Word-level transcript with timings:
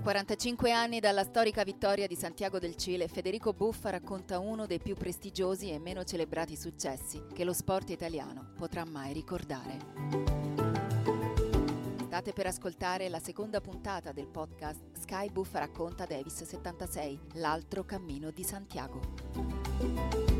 A 0.00 0.02
45 0.02 0.72
anni 0.72 0.98
dalla 0.98 1.24
storica 1.24 1.62
vittoria 1.62 2.06
di 2.06 2.14
Santiago 2.14 2.58
del 2.58 2.74
Cile, 2.74 3.06
Federico 3.06 3.52
Buffa 3.52 3.90
racconta 3.90 4.38
uno 4.38 4.64
dei 4.64 4.78
più 4.78 4.94
prestigiosi 4.94 5.70
e 5.70 5.78
meno 5.78 6.04
celebrati 6.04 6.56
successi 6.56 7.22
che 7.34 7.44
lo 7.44 7.52
sport 7.52 7.90
italiano 7.90 8.52
potrà 8.56 8.86
mai 8.86 9.12
ricordare. 9.12 9.76
State 12.06 12.32
per 12.32 12.46
ascoltare 12.46 13.10
la 13.10 13.20
seconda 13.20 13.60
puntata 13.60 14.12
del 14.12 14.26
podcast 14.26 14.96
Sky 14.98 15.30
Buffa 15.30 15.58
racconta 15.58 16.06
Davis 16.06 16.44
76, 16.44 17.20
l'altro 17.34 17.84
cammino 17.84 18.30
di 18.30 18.42
Santiago. 18.42 20.39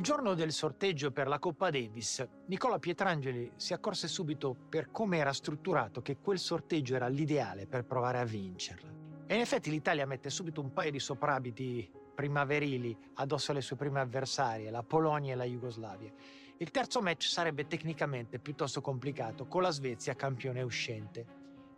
Il 0.00 0.06
giorno 0.06 0.32
del 0.32 0.50
sorteggio 0.50 1.10
per 1.10 1.28
la 1.28 1.38
Coppa 1.38 1.68
Davis, 1.68 2.26
Nicola 2.46 2.78
Pietrangeli 2.78 3.52
si 3.56 3.74
accorse 3.74 4.08
subito 4.08 4.56
per 4.70 4.90
come 4.90 5.18
era 5.18 5.34
strutturato 5.34 6.00
che 6.00 6.16
quel 6.16 6.38
sorteggio 6.38 6.94
era 6.94 7.06
l'ideale 7.06 7.66
per 7.66 7.84
provare 7.84 8.18
a 8.18 8.24
vincerla. 8.24 8.90
E 9.26 9.34
in 9.34 9.42
effetti 9.42 9.68
l'Italia 9.68 10.06
mette 10.06 10.30
subito 10.30 10.62
un 10.62 10.72
paio 10.72 10.90
di 10.90 10.98
soprabiti 10.98 11.86
primaverili 12.14 12.96
addosso 13.16 13.50
alle 13.50 13.60
sue 13.60 13.76
prime 13.76 14.00
avversarie, 14.00 14.70
la 14.70 14.82
Polonia 14.82 15.34
e 15.34 15.36
la 15.36 15.44
Jugoslavia. 15.44 16.10
Il 16.56 16.70
terzo 16.70 17.02
match 17.02 17.26
sarebbe 17.26 17.66
tecnicamente 17.66 18.38
piuttosto 18.38 18.80
complicato, 18.80 19.44
con 19.48 19.60
la 19.60 19.70
Svezia 19.70 20.16
campione 20.16 20.62
uscente. 20.62 21.26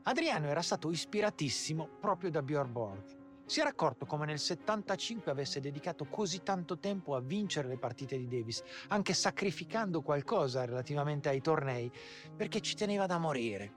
Adriano 0.05 0.47
era 0.47 0.63
stato 0.63 0.93
ispiratissimo 0.93 1.89
proprio 1.99 2.31
da 2.31 2.41
Björn 2.41 2.71
Borg 2.71 3.22
si 3.53 3.61
era 3.61 3.69
accorto 3.69 4.07
come 4.07 4.25
nel 4.25 4.39
75 4.39 5.31
avesse 5.31 5.61
dedicato 5.61 6.07
così 6.07 6.43
tanto 6.43 6.79
tempo 6.79 7.15
a 7.15 7.21
vincere 7.21 7.69
le 7.69 7.77
partite 7.77 8.17
di 8.17 8.27
Davis, 8.27 8.63
anche 8.89 9.13
sacrificando 9.13 10.01
qualcosa 10.01 10.65
relativamente 10.65 11.29
ai 11.29 11.43
tornei, 11.43 11.93
perché 12.35 12.63
ci 12.63 12.75
teneva 12.75 13.05
da 13.05 13.19
morire. 13.19 13.71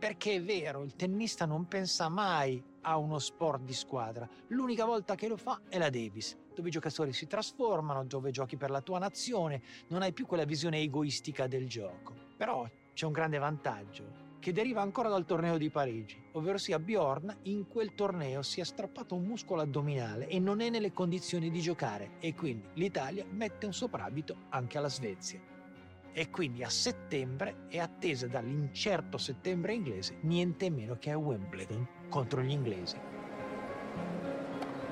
Perché 0.00 0.34
è 0.34 0.42
vero, 0.42 0.82
il 0.82 0.96
tennista 0.96 1.46
non 1.46 1.68
pensa 1.68 2.08
mai 2.08 2.60
a 2.80 2.96
uno 2.96 3.20
sport 3.20 3.62
di 3.62 3.72
squadra. 3.72 4.28
L'unica 4.48 4.84
volta 4.84 5.14
che 5.14 5.28
lo 5.28 5.36
fa 5.36 5.60
è 5.68 5.78
la 5.78 5.90
Davis, 5.90 6.36
dove 6.52 6.66
i 6.66 6.72
giocatori 6.72 7.12
si 7.12 7.28
trasformano, 7.28 8.04
dove 8.04 8.32
giochi 8.32 8.56
per 8.56 8.70
la 8.70 8.80
tua 8.80 8.98
nazione, 8.98 9.62
non 9.90 10.02
hai 10.02 10.12
più 10.12 10.26
quella 10.26 10.44
visione 10.44 10.80
egoistica 10.80 11.46
del 11.46 11.68
gioco. 11.68 12.16
Però 12.36 12.68
c'è 12.94 13.06
un 13.06 13.12
grande 13.12 13.38
vantaggio 13.38 14.29
che 14.40 14.52
deriva 14.52 14.80
ancora 14.80 15.10
dal 15.10 15.26
torneo 15.26 15.58
di 15.58 15.70
Parigi, 15.70 16.20
ovvero 16.32 16.58
sia 16.58 16.78
Bjorn 16.78 17.36
in 17.42 17.68
quel 17.68 17.94
torneo 17.94 18.42
si 18.42 18.60
è 18.60 18.64
strappato 18.64 19.14
un 19.14 19.24
muscolo 19.24 19.60
addominale 19.60 20.26
e 20.26 20.40
non 20.40 20.60
è 20.60 20.70
nelle 20.70 20.92
condizioni 20.92 21.50
di 21.50 21.60
giocare 21.60 22.12
e 22.18 22.34
quindi 22.34 22.66
l'Italia 22.74 23.24
mette 23.30 23.66
un 23.66 23.74
soprabito 23.74 24.46
anche 24.48 24.78
alla 24.78 24.88
Svezia. 24.88 25.40
E 26.12 26.30
quindi 26.30 26.64
a 26.64 26.70
settembre 26.70 27.66
è 27.68 27.78
attesa 27.78 28.26
dall'incerto 28.26 29.18
settembre 29.18 29.74
inglese 29.74 30.16
niente 30.22 30.70
meno 30.70 30.96
che 30.98 31.10
a 31.10 31.18
Wimbledon 31.18 31.86
contro 32.08 32.42
gli 32.42 32.50
inglesi. 32.50 32.96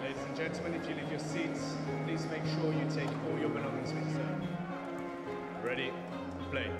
Ladies 0.01 0.23
and 0.25 0.37
gentlemen, 0.37 0.75
if 0.75 0.87
you 0.89 0.95
leave 0.95 1.11
your 1.11 1.21
seats, 1.21 1.77
please 2.05 2.25
make 2.29 2.47
sure 2.47 2.73
you 2.73 2.87
take 2.89 3.11
all 3.27 3.39
your 3.39 3.51
belongings 3.51 3.93
with 3.93 4.15
you. 4.15 4.49
Ready? 5.63 5.91
Play. 6.51 6.71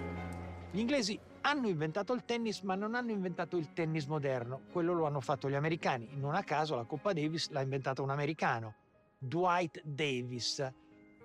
Gli 0.71 0.81
inglesi 0.81 1.19
hanno 1.43 1.69
inventato 1.69 2.13
il 2.13 2.25
tennis, 2.25 2.61
ma 2.61 2.75
non 2.75 2.95
hanno 2.95 3.11
inventato 3.11 3.57
il 3.57 3.73
tennis 3.73 4.07
moderno. 4.07 4.63
Quello 4.71 4.93
lo 4.93 5.07
hanno 5.07 5.21
fatto 5.21 5.49
gli 5.49 5.55
americani. 5.55 6.09
Non 6.13 6.35
a 6.35 6.43
caso 6.43 6.77
la 6.77 6.85
Coppa 6.85 7.13
Davis 7.13 7.51
l'ha 7.51 7.61
inventato 7.61 8.03
un 8.03 8.11
americano, 8.11 8.75
Dwight 9.19 9.83
Davis, 9.85 10.73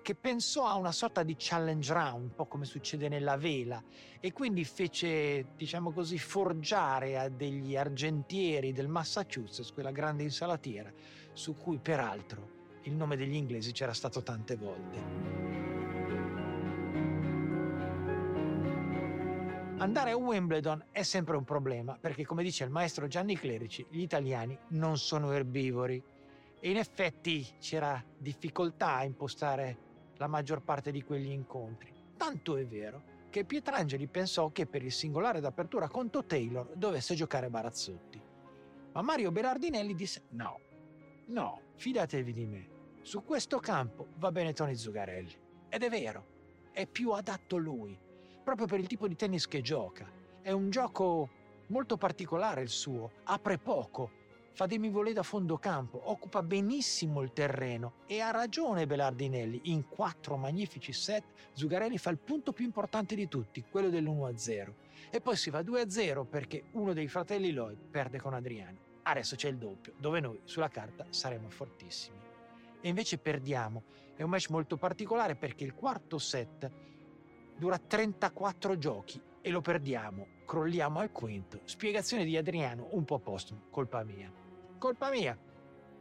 che 0.02 0.14
pensò 0.14 0.66
a 0.66 0.74
una 0.74 0.92
sorta 0.92 1.22
di 1.22 1.34
challenge 1.38 1.92
round, 1.92 2.22
un 2.24 2.34
po' 2.34 2.46
come 2.46 2.66
succede 2.66 3.08
nella 3.08 3.36
vela, 3.36 3.82
e 4.20 4.32
quindi 4.32 4.64
fece, 4.64 5.46
diciamo 5.56 5.92
così, 5.92 6.18
forgiare 6.18 7.18
a 7.18 7.28
degli 7.28 7.74
argentieri 7.74 8.72
del 8.72 8.88
Massachusetts 8.88 9.72
quella 9.72 9.92
grande 9.92 10.22
insalatiera, 10.22 10.92
su 11.32 11.56
cui 11.56 11.78
peraltro 11.78 12.50
il 12.82 12.92
nome 12.92 13.16
degli 13.16 13.34
inglesi 13.34 13.72
c'era 13.72 13.94
stato 13.94 14.22
tante 14.22 14.56
volte. 14.56 15.73
Andare 19.78 20.12
a 20.12 20.16
Wimbledon 20.16 20.86
è 20.92 21.02
sempre 21.02 21.36
un 21.36 21.42
problema 21.42 21.98
perché, 22.00 22.24
come 22.24 22.44
dice 22.44 22.62
il 22.62 22.70
maestro 22.70 23.08
Gianni 23.08 23.36
Clerici, 23.36 23.84
gli 23.90 24.00
italiani 24.00 24.56
non 24.68 24.96
sono 24.98 25.32
erbivori 25.32 26.02
e 26.60 26.70
in 26.70 26.76
effetti 26.76 27.44
c'era 27.58 28.02
difficoltà 28.16 28.94
a 28.94 29.04
impostare 29.04 29.76
la 30.16 30.28
maggior 30.28 30.62
parte 30.62 30.92
di 30.92 31.02
quegli 31.02 31.30
incontri. 31.30 31.92
Tanto 32.16 32.56
è 32.56 32.64
vero 32.64 33.02
che 33.30 33.44
Pietrangeli 33.44 34.06
pensò 34.06 34.52
che 34.52 34.66
per 34.66 34.84
il 34.84 34.92
singolare 34.92 35.40
d'apertura 35.40 35.88
contro 35.88 36.24
Taylor 36.24 36.70
dovesse 36.76 37.16
giocare 37.16 37.50
Barazzotti. 37.50 38.22
Ma 38.92 39.02
Mario 39.02 39.32
Berardinelli 39.32 39.94
disse 39.94 40.22
no, 40.30 40.60
no, 41.26 41.60
fidatevi 41.74 42.32
di 42.32 42.46
me, 42.46 42.68
su 43.02 43.24
questo 43.24 43.58
campo 43.58 44.06
va 44.18 44.30
bene 44.30 44.52
Tony 44.52 44.76
Zugarelli. 44.76 45.36
Ed 45.68 45.82
è 45.82 45.90
vero, 45.90 46.26
è 46.70 46.86
più 46.86 47.10
adatto 47.10 47.56
lui 47.56 47.98
proprio 48.44 48.66
per 48.66 48.78
il 48.78 48.86
tipo 48.86 49.08
di 49.08 49.16
tennis 49.16 49.48
che 49.48 49.62
gioca. 49.62 50.06
È 50.40 50.52
un 50.52 50.70
gioco 50.70 51.28
molto 51.68 51.96
particolare 51.96 52.60
il 52.60 52.68
suo, 52.68 53.10
apre 53.24 53.58
poco, 53.58 54.10
fa 54.52 54.66
dei 54.66 54.78
mivolè 54.78 55.12
da 55.12 55.22
fondo 55.22 55.56
campo, 55.56 56.00
occupa 56.10 56.42
benissimo 56.42 57.22
il 57.22 57.32
terreno 57.32 57.94
e 58.06 58.20
ha 58.20 58.30
ragione 58.30 58.86
Belardinelli, 58.86 59.62
in 59.64 59.88
quattro 59.88 60.36
magnifici 60.36 60.92
set 60.92 61.24
Zugarelli 61.54 61.98
fa 61.98 62.10
il 62.10 62.18
punto 62.18 62.52
più 62.52 62.64
importante 62.64 63.14
di 63.14 63.26
tutti, 63.26 63.64
quello 63.68 63.88
dell'1-0 63.88 64.72
e 65.10 65.20
poi 65.20 65.36
si 65.36 65.50
va 65.50 65.60
2-0 65.60 66.26
perché 66.26 66.64
uno 66.72 66.92
dei 66.92 67.08
fratelli 67.08 67.52
Lloyd 67.52 67.78
perde 67.90 68.20
con 68.20 68.34
Adriano. 68.34 68.78
Adesso 69.02 69.36
c'è 69.36 69.48
il 69.48 69.58
doppio, 69.58 69.94
dove 69.96 70.20
noi 70.20 70.40
sulla 70.44 70.68
carta 70.68 71.06
saremo 71.10 71.48
fortissimi. 71.50 72.18
E 72.80 72.88
invece 72.88 73.18
perdiamo. 73.18 73.82
È 74.16 74.22
un 74.22 74.30
match 74.30 74.50
molto 74.50 74.76
particolare 74.76 75.34
perché 75.34 75.64
il 75.64 75.74
quarto 75.74 76.18
set 76.18 76.70
dura 77.56 77.78
34 77.78 78.78
giochi 78.78 79.20
e 79.40 79.50
lo 79.50 79.60
perdiamo, 79.60 80.26
crolliamo 80.46 81.00
al 81.00 81.12
quinto. 81.12 81.60
Spiegazione 81.64 82.24
di 82.24 82.36
Adriano 82.36 82.88
un 82.90 83.04
po' 83.04 83.18
postumo, 83.18 83.66
colpa 83.70 84.02
mia. 84.04 84.32
Colpa 84.78 85.10
mia. 85.10 85.38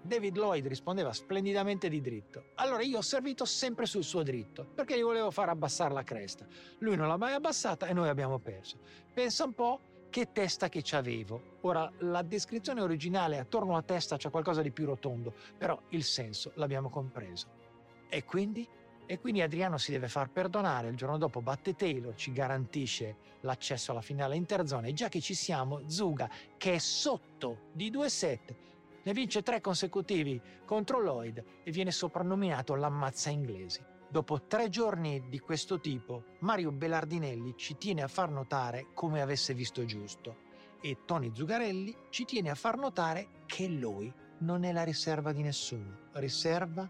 David 0.02 0.36
Lloyd 0.36 0.68
rispondeva 0.68 1.14
splendidamente 1.14 1.88
di 1.88 2.02
dritto. 2.02 2.48
Allora 2.56 2.82
io 2.84 2.98
ho 2.98 3.02
servito 3.02 3.46
sempre 3.46 3.86
sul 3.86 4.04
suo 4.04 4.22
dritto, 4.22 4.66
perché 4.66 4.98
gli 4.98 5.04
volevo 5.04 5.32
far 5.32 5.48
abbassare 5.48 5.94
la 5.94 6.04
cresta. 6.04 6.46
Lui 6.80 6.98
non 6.98 7.08
l'ha 7.08 7.18
mai 7.18 7.34
abbassata 7.34 7.88
e 7.88 7.94
noi 7.94 8.10
abbiamo 8.10 8.38
perso. 8.40 8.80
Pensa 9.14 9.46
un 9.46 9.54
po' 9.54 9.80
che 10.10 10.32
testa 10.32 10.68
che 10.70 10.82
c'avevo. 10.84 11.58
Ora, 11.62 11.90
la 12.00 12.22
descrizione 12.22 12.82
originale 12.82 13.40
attorno 13.40 13.78
a 13.78 13.82
testa 13.82 14.18
c'è 14.18 14.30
qualcosa 14.30 14.62
di 14.62 14.72
più 14.72 14.86
rotondo, 14.86 15.34
però 15.58 15.82
il 15.90 16.04
senso 16.04 16.52
l'abbiamo 16.56 16.90
compreso. 16.90 17.48
E 18.10 18.26
quindi 18.26 18.68
e 19.06 19.20
quindi 19.20 19.42
Adriano 19.42 19.78
si 19.78 19.92
deve 19.92 20.08
far 20.08 20.30
perdonare, 20.30 20.90
il 20.90 20.96
giorno 20.96 21.18
dopo 21.18 21.42
batte 21.42 21.76
Taylor, 21.76 22.16
ci 22.16 22.32
garantisce 22.32 23.18
l'accesso 23.42 23.92
alla 23.92 24.02
finale 24.02 24.36
interzone 24.36 24.90
e 24.90 24.94
già 24.94 25.10
che 25.10 25.22
ci 25.22 25.34
siamo, 25.34 25.82
Zuga, 25.88 26.30
che 26.58 26.74
è 26.74 26.78
sotto 26.78 27.70
di 27.74 27.92
2-7, 27.92 28.38
ne 29.04 29.14
vince 29.14 29.44
tre 29.44 29.60
consecutivi 29.60 30.42
contro 30.66 31.00
Lloyd 31.00 31.44
e 31.64 31.72
viene 31.72 31.92
soprannominato 31.92 32.76
l'ammazza 32.76 33.30
inglesi. 33.30 33.84
Dopo 34.08 34.44
tre 34.44 34.70
giorni 34.70 35.28
di 35.28 35.40
questo 35.40 35.80
tipo, 35.80 36.24
Mario 36.40 36.72
Belardinelli 36.72 37.56
ci 37.58 37.78
tiene 37.78 38.04
a 38.04 38.08
far 38.08 38.30
notare 38.30 38.88
come 38.94 39.22
avesse 39.22 39.54
visto 39.54 39.84
giusto 39.86 40.52
e 40.86 41.00
Tony 41.06 41.32
Zugarelli 41.34 41.96
ci 42.10 42.26
tiene 42.26 42.50
a 42.50 42.56
far 42.56 42.78
notare 42.78 43.28
che 43.46 43.68
lui 43.68 44.14
non 44.40 44.66
è 44.66 44.72
la 44.72 44.84
riserva 44.84 45.32
di 45.32 45.42
nessuno. 45.42 46.10
Riserva 46.14 46.90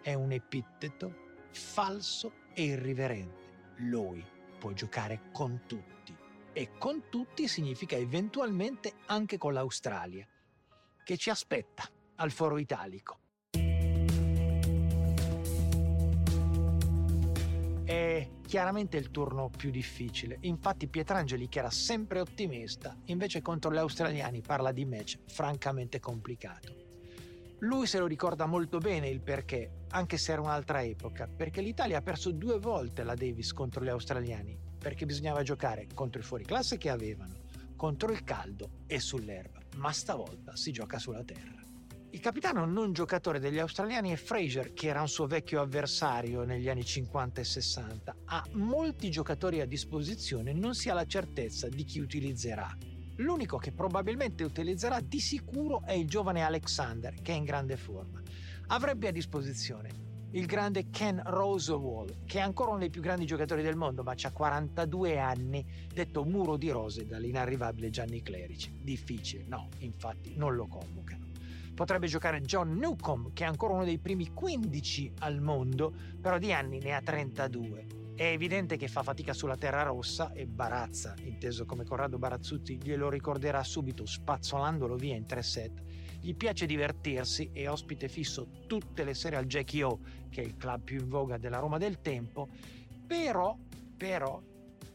è 0.00 0.14
un 0.14 0.32
epiteto 0.32 1.28
falso 1.50 2.32
e 2.54 2.64
irriverente. 2.64 3.38
Lui 3.76 4.24
può 4.58 4.72
giocare 4.72 5.30
con 5.32 5.62
tutti 5.66 6.14
e 6.52 6.70
con 6.78 7.04
tutti 7.08 7.48
significa 7.48 7.96
eventualmente 7.96 8.94
anche 9.06 9.38
con 9.38 9.52
l'Australia, 9.52 10.26
che 11.04 11.16
ci 11.16 11.30
aspetta 11.30 11.88
al 12.16 12.30
foro 12.30 12.58
italico. 12.58 13.18
È 17.84 18.28
chiaramente 18.46 18.96
il 18.96 19.10
turno 19.10 19.48
più 19.48 19.70
difficile, 19.70 20.38
infatti 20.42 20.86
Pietrangeli 20.86 21.48
che 21.48 21.58
era 21.58 21.70
sempre 21.70 22.20
ottimista, 22.20 22.96
invece 23.06 23.42
contro 23.42 23.72
gli 23.72 23.78
australiani 23.78 24.42
parla 24.42 24.70
di 24.70 24.84
match 24.84 25.18
francamente 25.26 25.98
complicato. 25.98 26.74
Lui 27.60 27.86
se 27.86 27.98
lo 27.98 28.06
ricorda 28.06 28.46
molto 28.46 28.78
bene 28.78 29.08
il 29.08 29.20
perché, 29.20 29.79
anche 29.90 30.16
se 30.16 30.32
era 30.32 30.40
un'altra 30.40 30.82
epoca, 30.82 31.26
perché 31.26 31.60
l'Italia 31.60 31.98
ha 31.98 32.02
perso 32.02 32.30
due 32.32 32.58
volte 32.58 33.02
la 33.02 33.14
Davis 33.14 33.52
contro 33.52 33.84
gli 33.84 33.88
australiani, 33.88 34.58
perché 34.78 35.06
bisognava 35.06 35.42
giocare 35.42 35.86
contro 35.94 36.20
i 36.20 36.24
fuoriclasse 36.24 36.78
che 36.78 36.90
avevano, 36.90 37.34
contro 37.76 38.12
il 38.12 38.24
caldo 38.24 38.70
e 38.86 39.00
sull'erba, 39.00 39.58
ma 39.76 39.92
stavolta 39.92 40.56
si 40.56 40.72
gioca 40.72 40.98
sulla 40.98 41.24
terra. 41.24 41.60
Il 42.12 42.18
capitano 42.18 42.64
non 42.66 42.92
giocatore 42.92 43.38
degli 43.38 43.60
australiani 43.60 44.10
è 44.10 44.16
Fraser, 44.16 44.72
che 44.72 44.88
era 44.88 45.00
un 45.00 45.08
suo 45.08 45.26
vecchio 45.26 45.60
avversario 45.60 46.42
negli 46.42 46.68
anni 46.68 46.84
50 46.84 47.40
e 47.40 47.44
60. 47.44 48.16
Ha 48.24 48.44
molti 48.54 49.10
giocatori 49.10 49.60
a 49.60 49.64
disposizione, 49.64 50.52
non 50.52 50.74
si 50.74 50.88
ha 50.88 50.94
la 50.94 51.06
certezza 51.06 51.68
di 51.68 51.84
chi 51.84 52.00
utilizzerà. 52.00 52.76
L'unico 53.16 53.58
che 53.58 53.70
probabilmente 53.70 54.42
utilizzerà 54.42 54.98
di 55.00 55.20
sicuro 55.20 55.82
è 55.84 55.92
il 55.92 56.08
giovane 56.08 56.42
Alexander, 56.42 57.14
che 57.22 57.32
è 57.32 57.36
in 57.36 57.44
grande 57.44 57.76
forma. 57.76 58.20
Avrebbe 58.72 59.08
a 59.08 59.10
disposizione 59.10 59.88
il 60.30 60.46
grande 60.46 60.90
Ken 60.90 61.20
Rosewall, 61.24 62.24
che 62.24 62.38
è 62.38 62.40
ancora 62.40 62.70
uno 62.70 62.78
dei 62.78 62.88
più 62.88 63.00
grandi 63.00 63.26
giocatori 63.26 63.62
del 63.62 63.74
mondo, 63.74 64.04
ma 64.04 64.14
ha 64.16 64.30
42 64.30 65.18
anni, 65.18 65.66
detto 65.92 66.22
muro 66.22 66.56
di 66.56 66.70
rose 66.70 67.04
dall'inarrivabile 67.04 67.90
Gianni 67.90 68.22
Clerici. 68.22 68.72
Difficile, 68.80 69.44
no, 69.48 69.70
infatti 69.78 70.36
non 70.36 70.54
lo 70.54 70.68
convocano. 70.68 71.26
Potrebbe 71.74 72.06
giocare 72.06 72.42
John 72.42 72.76
Newcomb, 72.76 73.32
che 73.32 73.42
è 73.42 73.48
ancora 73.48 73.74
uno 73.74 73.84
dei 73.84 73.98
primi 73.98 74.32
15 74.32 75.14
al 75.18 75.40
mondo, 75.40 75.92
però 76.20 76.38
di 76.38 76.52
anni 76.52 76.78
ne 76.78 76.94
ha 76.94 77.00
32. 77.00 77.86
È 78.14 78.22
evidente 78.22 78.76
che 78.76 78.86
fa 78.86 79.02
fatica 79.02 79.32
sulla 79.32 79.56
terra 79.56 79.82
rossa 79.82 80.30
e 80.32 80.46
Barazza, 80.46 81.16
inteso 81.24 81.66
come 81.66 81.84
Corrado 81.84 82.18
Barazzutti, 82.18 82.78
glielo 82.80 83.10
ricorderà 83.10 83.64
subito 83.64 84.06
spazzolandolo 84.06 84.94
via 84.94 85.16
in 85.16 85.26
tre 85.26 85.42
set 85.42 85.82
gli 86.20 86.34
piace 86.34 86.66
divertirsi, 86.66 87.50
è 87.52 87.68
ospite 87.68 88.08
fisso 88.08 88.46
tutte 88.66 89.04
le 89.04 89.14
sere 89.14 89.36
al 89.36 89.46
Jackie 89.46 89.82
O, 89.82 90.00
che 90.28 90.42
è 90.42 90.44
il 90.44 90.56
club 90.56 90.82
più 90.82 91.00
in 91.00 91.08
voga 91.08 91.38
della 91.38 91.58
Roma 91.58 91.78
del 91.78 92.00
tempo, 92.00 92.48
però, 93.06 93.56
però 93.96 94.40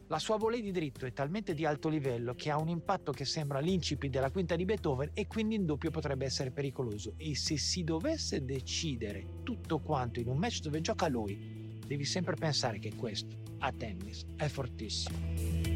la 0.07 0.19
sua 0.19 0.37
volée 0.37 0.61
di 0.61 0.71
dritto 0.71 1.07
è 1.07 1.13
talmente 1.13 1.55
di 1.55 1.65
alto 1.65 1.89
livello 1.89 2.35
che 2.35 2.51
ha 2.51 2.59
un 2.59 2.69
impatto 2.69 3.11
che 3.11 3.25
sembra 3.25 3.59
l'incipit 3.59 4.11
della 4.11 4.29
quinta 4.29 4.55
di 4.55 4.63
Beethoven 4.63 5.09
e 5.13 5.25
quindi 5.25 5.55
in 5.55 5.65
doppio 5.65 5.89
potrebbe 5.89 6.25
essere 6.25 6.51
pericoloso. 6.51 7.13
E 7.17 7.35
se 7.35 7.57
si 7.57 7.83
dovesse 7.83 8.45
decidere 8.45 9.41
tutto 9.43 9.79
quanto 9.79 10.19
in 10.19 10.27
un 10.27 10.37
match 10.37 10.59
dove 10.59 10.79
gioca 10.81 11.07
lui, 11.07 11.79
devi 11.85 12.05
sempre 12.05 12.35
pensare 12.35 12.77
che 12.77 12.93
questo 12.93 13.35
a 13.59 13.71
tennis 13.71 14.25
è 14.35 14.47
fortissimo. 14.47 15.74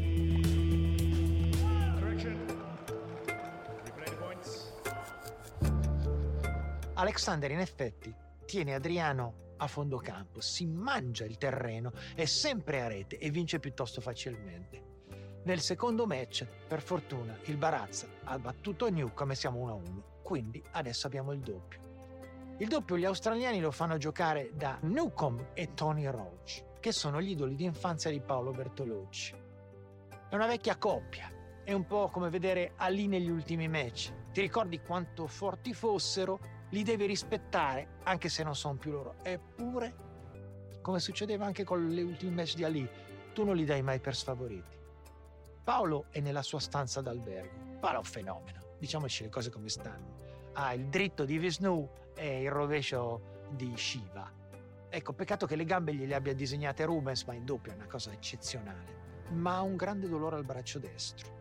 Alexander 7.00 7.50
in 7.50 7.60
effetti 7.60 8.14
tiene 8.44 8.74
Adriano 8.74 9.54
a 9.56 9.66
fondo 9.66 9.96
campo, 9.96 10.42
si 10.42 10.66
mangia 10.66 11.24
il 11.24 11.38
terreno, 11.38 11.92
è 12.14 12.26
sempre 12.26 12.82
a 12.82 12.88
rete 12.88 13.16
e 13.16 13.30
vince 13.30 13.58
piuttosto 13.58 14.02
facilmente. 14.02 14.88
Nel 15.44 15.60
secondo 15.60 16.06
match, 16.06 16.46
per 16.68 16.82
fortuna, 16.82 17.38
il 17.44 17.56
Barazza 17.56 18.06
ha 18.24 18.38
battuto 18.38 18.90
Newcomb 18.90 19.30
e 19.30 19.34
siamo 19.34 19.66
1-1, 19.66 20.02
quindi 20.22 20.62
adesso 20.72 21.06
abbiamo 21.06 21.32
il 21.32 21.40
doppio. 21.40 21.80
Il 22.58 22.68
doppio 22.68 22.98
gli 22.98 23.06
australiani 23.06 23.60
lo 23.60 23.70
fanno 23.70 23.96
giocare 23.96 24.50
da 24.52 24.76
Newcomb 24.82 25.52
e 25.54 25.72
Tony 25.72 26.04
Roach, 26.04 26.80
che 26.80 26.92
sono 26.92 27.22
gli 27.22 27.30
idoli 27.30 27.54
di 27.54 27.64
infanzia 27.64 28.10
di 28.10 28.20
Paolo 28.20 28.50
Bertolucci. 28.50 29.34
È 30.28 30.34
una 30.34 30.46
vecchia 30.46 30.76
coppia, 30.76 31.30
è 31.64 31.72
un 31.72 31.86
po' 31.86 32.08
come 32.08 32.28
vedere 32.28 32.74
Ali 32.76 33.06
negli 33.06 33.30
ultimi 33.30 33.68
match. 33.68 34.12
Ti 34.32 34.42
ricordi 34.42 34.82
quanto 34.82 35.26
forti 35.26 35.72
fossero 35.72 36.58
li 36.70 36.82
devi 36.82 37.06
rispettare 37.06 37.98
anche 38.04 38.28
se 38.28 38.42
non 38.42 38.54
sono 38.54 38.76
più 38.76 38.90
loro. 38.92 39.14
Eppure, 39.22 39.94
come 40.80 41.00
succedeva 41.00 41.46
anche 41.46 41.64
con 41.64 41.88
le 41.88 42.02
ultime 42.02 42.32
match 42.32 42.54
di 42.54 42.64
Ali, 42.64 42.88
tu 43.32 43.44
non 43.44 43.56
li 43.56 43.64
dai 43.64 43.82
mai 43.82 44.00
per 44.00 44.16
sfavoriti. 44.16 44.78
Paolo 45.62 46.06
è 46.10 46.20
nella 46.20 46.42
sua 46.42 46.58
stanza 46.58 47.00
d'albergo. 47.00 47.78
Paolo 47.78 47.96
è 47.96 47.98
un 47.98 48.04
fenomeno, 48.04 48.60
diciamoci 48.78 49.24
le 49.24 49.28
cose 49.28 49.50
come 49.50 49.68
stanno. 49.68 50.16
Ha 50.54 50.72
il 50.74 50.86
dritto 50.86 51.24
di 51.24 51.38
Vishnu 51.38 51.88
e 52.14 52.42
il 52.42 52.50
rovescio 52.50 53.46
di 53.50 53.72
Shiva. 53.76 54.30
Ecco, 54.88 55.12
peccato 55.12 55.46
che 55.46 55.54
le 55.56 55.64
gambe 55.64 55.94
gliele 55.94 56.14
abbia 56.14 56.34
disegnate 56.34 56.84
Rubens, 56.84 57.22
ma 57.24 57.34
in 57.34 57.44
doppio 57.44 57.72
è 57.72 57.74
una 57.76 57.86
cosa 57.86 58.10
eccezionale. 58.10 58.98
Ma 59.30 59.56
ha 59.56 59.62
un 59.62 59.76
grande 59.76 60.08
dolore 60.08 60.36
al 60.36 60.44
braccio 60.44 60.80
destro. 60.80 61.39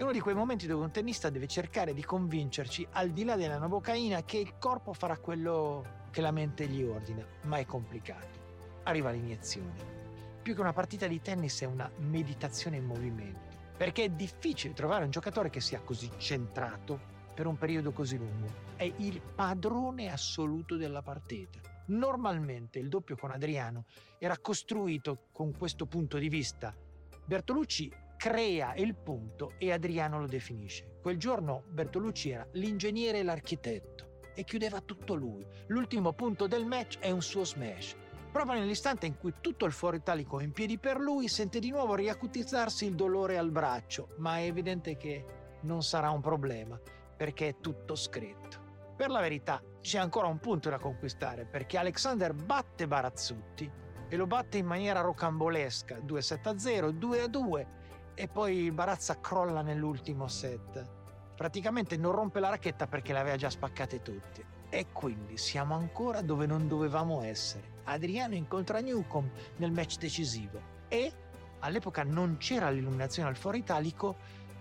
È 0.00 0.02
uno 0.02 0.12
di 0.12 0.20
quei 0.20 0.34
momenti 0.34 0.66
dove 0.66 0.82
un 0.84 0.90
tennista 0.90 1.28
deve 1.28 1.46
cercare 1.46 1.92
di 1.92 2.02
convincerci, 2.02 2.88
al 2.92 3.10
di 3.10 3.22
là 3.22 3.36
della 3.36 3.58
novocaina, 3.58 4.22
che 4.22 4.38
il 4.38 4.56
corpo 4.56 4.94
farà 4.94 5.18
quello 5.18 6.06
che 6.10 6.22
la 6.22 6.30
mente 6.30 6.66
gli 6.66 6.82
ordina, 6.82 7.22
ma 7.42 7.58
è 7.58 7.66
complicato. 7.66 8.38
Arriva 8.84 9.10
l'iniezione. 9.10 10.38
Più 10.40 10.54
che 10.54 10.60
una 10.62 10.72
partita 10.72 11.06
di 11.06 11.20
tennis 11.20 11.60
è 11.60 11.66
una 11.66 11.90
meditazione 11.98 12.78
in 12.78 12.86
movimento, 12.86 13.40
perché 13.76 14.04
è 14.04 14.08
difficile 14.08 14.72
trovare 14.72 15.04
un 15.04 15.10
giocatore 15.10 15.50
che 15.50 15.60
sia 15.60 15.82
così 15.82 16.10
centrato 16.16 16.98
per 17.34 17.46
un 17.46 17.58
periodo 17.58 17.92
così 17.92 18.16
lungo. 18.16 18.48
È 18.76 18.90
il 18.96 19.20
padrone 19.20 20.10
assoluto 20.10 20.76
della 20.78 21.02
partita. 21.02 21.60
Normalmente 21.88 22.78
il 22.78 22.88
doppio 22.88 23.16
con 23.16 23.32
Adriano 23.32 23.84
era 24.18 24.38
costruito 24.38 25.26
con 25.30 25.54
questo 25.54 25.84
punto 25.84 26.16
di 26.16 26.30
vista. 26.30 26.74
Bertolucci 27.22 28.08
crea 28.20 28.74
il 28.74 28.94
punto 28.96 29.54
e 29.56 29.72
Adriano 29.72 30.20
lo 30.20 30.26
definisce. 30.26 30.98
Quel 31.00 31.16
giorno 31.16 31.62
Bertolucci 31.68 32.28
era 32.28 32.46
l'ingegnere 32.52 33.20
e 33.20 33.22
l'architetto 33.22 34.28
e 34.34 34.44
chiudeva 34.44 34.82
tutto 34.82 35.14
lui. 35.14 35.42
L'ultimo 35.68 36.12
punto 36.12 36.46
del 36.46 36.66
match 36.66 36.98
è 36.98 37.10
un 37.10 37.22
suo 37.22 37.46
smash. 37.46 37.96
Proprio 38.30 38.58
nell'istante 38.58 39.06
in 39.06 39.16
cui 39.16 39.32
tutto 39.40 39.64
il 39.64 39.72
fuori 39.72 39.96
italico 39.96 40.38
è 40.38 40.44
in 40.44 40.52
piedi 40.52 40.78
per 40.78 41.00
lui, 41.00 41.28
sente 41.28 41.60
di 41.60 41.70
nuovo 41.70 41.94
riacutizzarsi 41.94 42.84
il 42.84 42.94
dolore 42.94 43.38
al 43.38 43.50
braccio, 43.50 44.08
ma 44.18 44.36
è 44.36 44.42
evidente 44.42 44.98
che 44.98 45.24
non 45.62 45.82
sarà 45.82 46.10
un 46.10 46.20
problema 46.20 46.78
perché 47.16 47.48
è 47.48 47.56
tutto 47.58 47.94
scritto. 47.94 48.92
Per 48.98 49.08
la 49.08 49.20
verità 49.20 49.62
c'è 49.80 49.96
ancora 49.96 50.26
un 50.26 50.40
punto 50.40 50.68
da 50.68 50.78
conquistare 50.78 51.46
perché 51.46 51.78
Alexander 51.78 52.34
batte 52.34 52.86
Barazzutti 52.86 53.70
e 54.10 54.16
lo 54.16 54.26
batte 54.26 54.58
in 54.58 54.66
maniera 54.66 55.00
rocambolesca 55.00 56.00
2-7-0, 56.00 56.90
2-2 56.98 57.78
e 58.14 58.28
poi 58.28 58.70
Barazza 58.70 59.20
crolla 59.20 59.62
nell'ultimo 59.62 60.28
set. 60.28 60.98
Praticamente 61.34 61.96
non 61.96 62.12
rompe 62.12 62.40
la 62.40 62.50
racchetta 62.50 62.86
perché 62.86 63.12
le 63.12 63.18
aveva 63.18 63.36
già 63.36 63.48
spaccate 63.48 64.02
tutte. 64.02 64.58
E 64.68 64.88
quindi 64.92 65.36
siamo 65.36 65.74
ancora 65.74 66.20
dove 66.20 66.46
non 66.46 66.68
dovevamo 66.68 67.22
essere. 67.22 67.78
Adriano 67.84 68.34
incontra 68.34 68.80
Newcomb 68.80 69.30
nel 69.56 69.72
match 69.72 69.96
decisivo 69.96 70.60
e 70.88 71.12
all'epoca 71.60 72.04
non 72.04 72.36
c'era 72.38 72.70
l'illuminazione 72.70 73.28
al 73.28 73.36
foro 73.36 73.56
italico, 73.56 74.16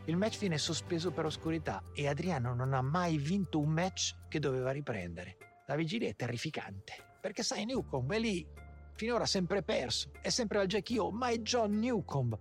il 0.05 0.15
match 0.15 0.39
viene 0.39 0.57
sospeso 0.57 1.11
per 1.11 1.25
oscurità 1.25 1.83
e 1.93 2.07
Adriano 2.07 2.55
non 2.55 2.73
ha 2.73 2.81
mai 2.81 3.17
vinto 3.17 3.59
un 3.59 3.69
match 3.69 4.15
che 4.27 4.39
doveva 4.39 4.71
riprendere. 4.71 5.37
La 5.67 5.75
vigilia 5.75 6.09
è 6.09 6.15
terrificante, 6.15 6.93
perché 7.21 7.43
sai 7.43 7.65
Newcomb 7.65 8.11
è 8.13 8.19
lì, 8.19 8.47
finora 8.95 9.25
sempre 9.25 9.61
perso, 9.61 10.09
è 10.21 10.29
sempre 10.29 10.59
al 10.59 10.67
Jackie 10.67 10.99
O, 10.99 11.11
ma 11.11 11.27
è 11.27 11.37
John 11.39 11.77
Newcomb 11.77 12.37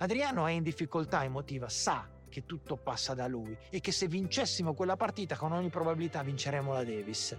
Adriano 0.00 0.46
è 0.46 0.52
in 0.52 0.62
difficoltà 0.62 1.24
emotiva, 1.24 1.68
sa 1.68 2.08
che 2.28 2.44
tutto 2.46 2.76
passa 2.76 3.14
da 3.14 3.26
lui 3.26 3.56
e 3.68 3.80
che 3.80 3.90
se 3.90 4.06
vincessimo 4.06 4.72
quella 4.72 4.96
partita 4.96 5.36
con 5.36 5.50
ogni 5.50 5.70
probabilità 5.70 6.22
vinceremo 6.22 6.72
la 6.72 6.84
Davis. 6.84 7.36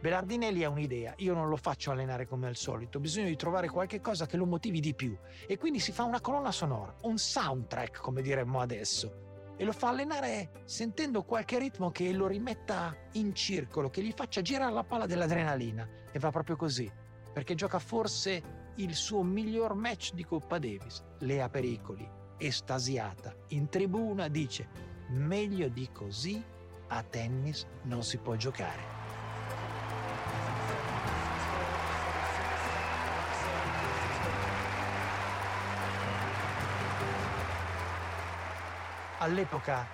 Belardinelli 0.00 0.64
ha 0.64 0.70
un'idea, 0.70 1.12
io 1.18 1.34
non 1.34 1.48
lo 1.48 1.56
faccio 1.56 1.90
allenare 1.90 2.26
come 2.26 2.46
al 2.46 2.56
solito, 2.56 2.98
bisogna 2.98 3.26
di 3.26 3.36
trovare 3.36 3.68
qualche 3.68 4.00
cosa 4.00 4.24
che 4.24 4.38
lo 4.38 4.46
motivi 4.46 4.80
di 4.80 4.94
più. 4.94 5.14
E 5.46 5.58
quindi 5.58 5.80
si 5.80 5.92
fa 5.92 6.04
una 6.04 6.20
colonna 6.20 6.52
sonora, 6.52 6.94
un 7.02 7.18
soundtrack 7.18 8.00
come 8.00 8.22
diremmo 8.22 8.60
adesso. 8.60 9.26
E 9.56 9.64
lo 9.64 9.72
fa 9.72 9.88
allenare 9.88 10.62
sentendo 10.64 11.24
qualche 11.24 11.58
ritmo 11.58 11.90
che 11.90 12.10
lo 12.12 12.26
rimetta 12.26 12.96
in 13.14 13.34
circolo, 13.34 13.90
che 13.90 14.02
gli 14.02 14.12
faccia 14.12 14.40
girare 14.40 14.72
la 14.72 14.84
palla 14.84 15.04
dell'adrenalina. 15.04 15.86
E 16.10 16.18
va 16.20 16.30
proprio 16.30 16.56
così, 16.56 16.90
perché 17.32 17.54
gioca 17.54 17.80
forse 17.80 18.57
il 18.78 18.94
suo 18.94 19.22
miglior 19.22 19.74
match 19.74 20.12
di 20.12 20.24
Coppa 20.24 20.58
Davis. 20.58 21.02
Lea 21.20 21.48
Pericoli, 21.48 22.08
estasiata, 22.36 23.34
in 23.48 23.68
tribuna 23.68 24.28
dice 24.28 24.86
meglio 25.08 25.68
di 25.68 25.88
così 25.90 26.42
a 26.88 27.02
tennis 27.02 27.66
non 27.82 28.04
si 28.04 28.18
può 28.18 28.36
giocare. 28.36 28.96
All'epoca, 39.20 39.86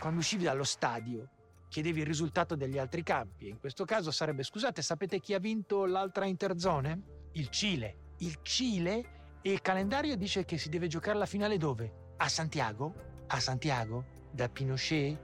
quando 0.00 0.18
uscivi 0.18 0.42
dallo 0.42 0.64
stadio, 0.64 1.28
chiedevi 1.68 2.00
il 2.00 2.06
risultato 2.06 2.56
degli 2.56 2.76
altri 2.76 3.04
campi. 3.04 3.48
In 3.48 3.60
questo 3.60 3.84
caso 3.84 4.10
sarebbe, 4.10 4.42
scusate, 4.42 4.82
sapete 4.82 5.20
chi 5.20 5.32
ha 5.32 5.38
vinto 5.38 5.86
l'altra 5.86 6.26
interzone? 6.26 7.20
Il 7.34 7.48
Cile 7.48 8.01
il 8.22 8.38
Cile 8.42 9.04
e 9.42 9.50
il 9.50 9.60
calendario 9.60 10.16
dice 10.16 10.44
che 10.44 10.56
si 10.56 10.68
deve 10.68 10.86
giocare 10.86 11.18
la 11.18 11.26
finale 11.26 11.58
dove? 11.58 12.10
A 12.18 12.28
Santiago? 12.28 12.94
A 13.26 13.40
Santiago? 13.40 14.04
Da 14.30 14.48
Pinochet? 14.48 15.18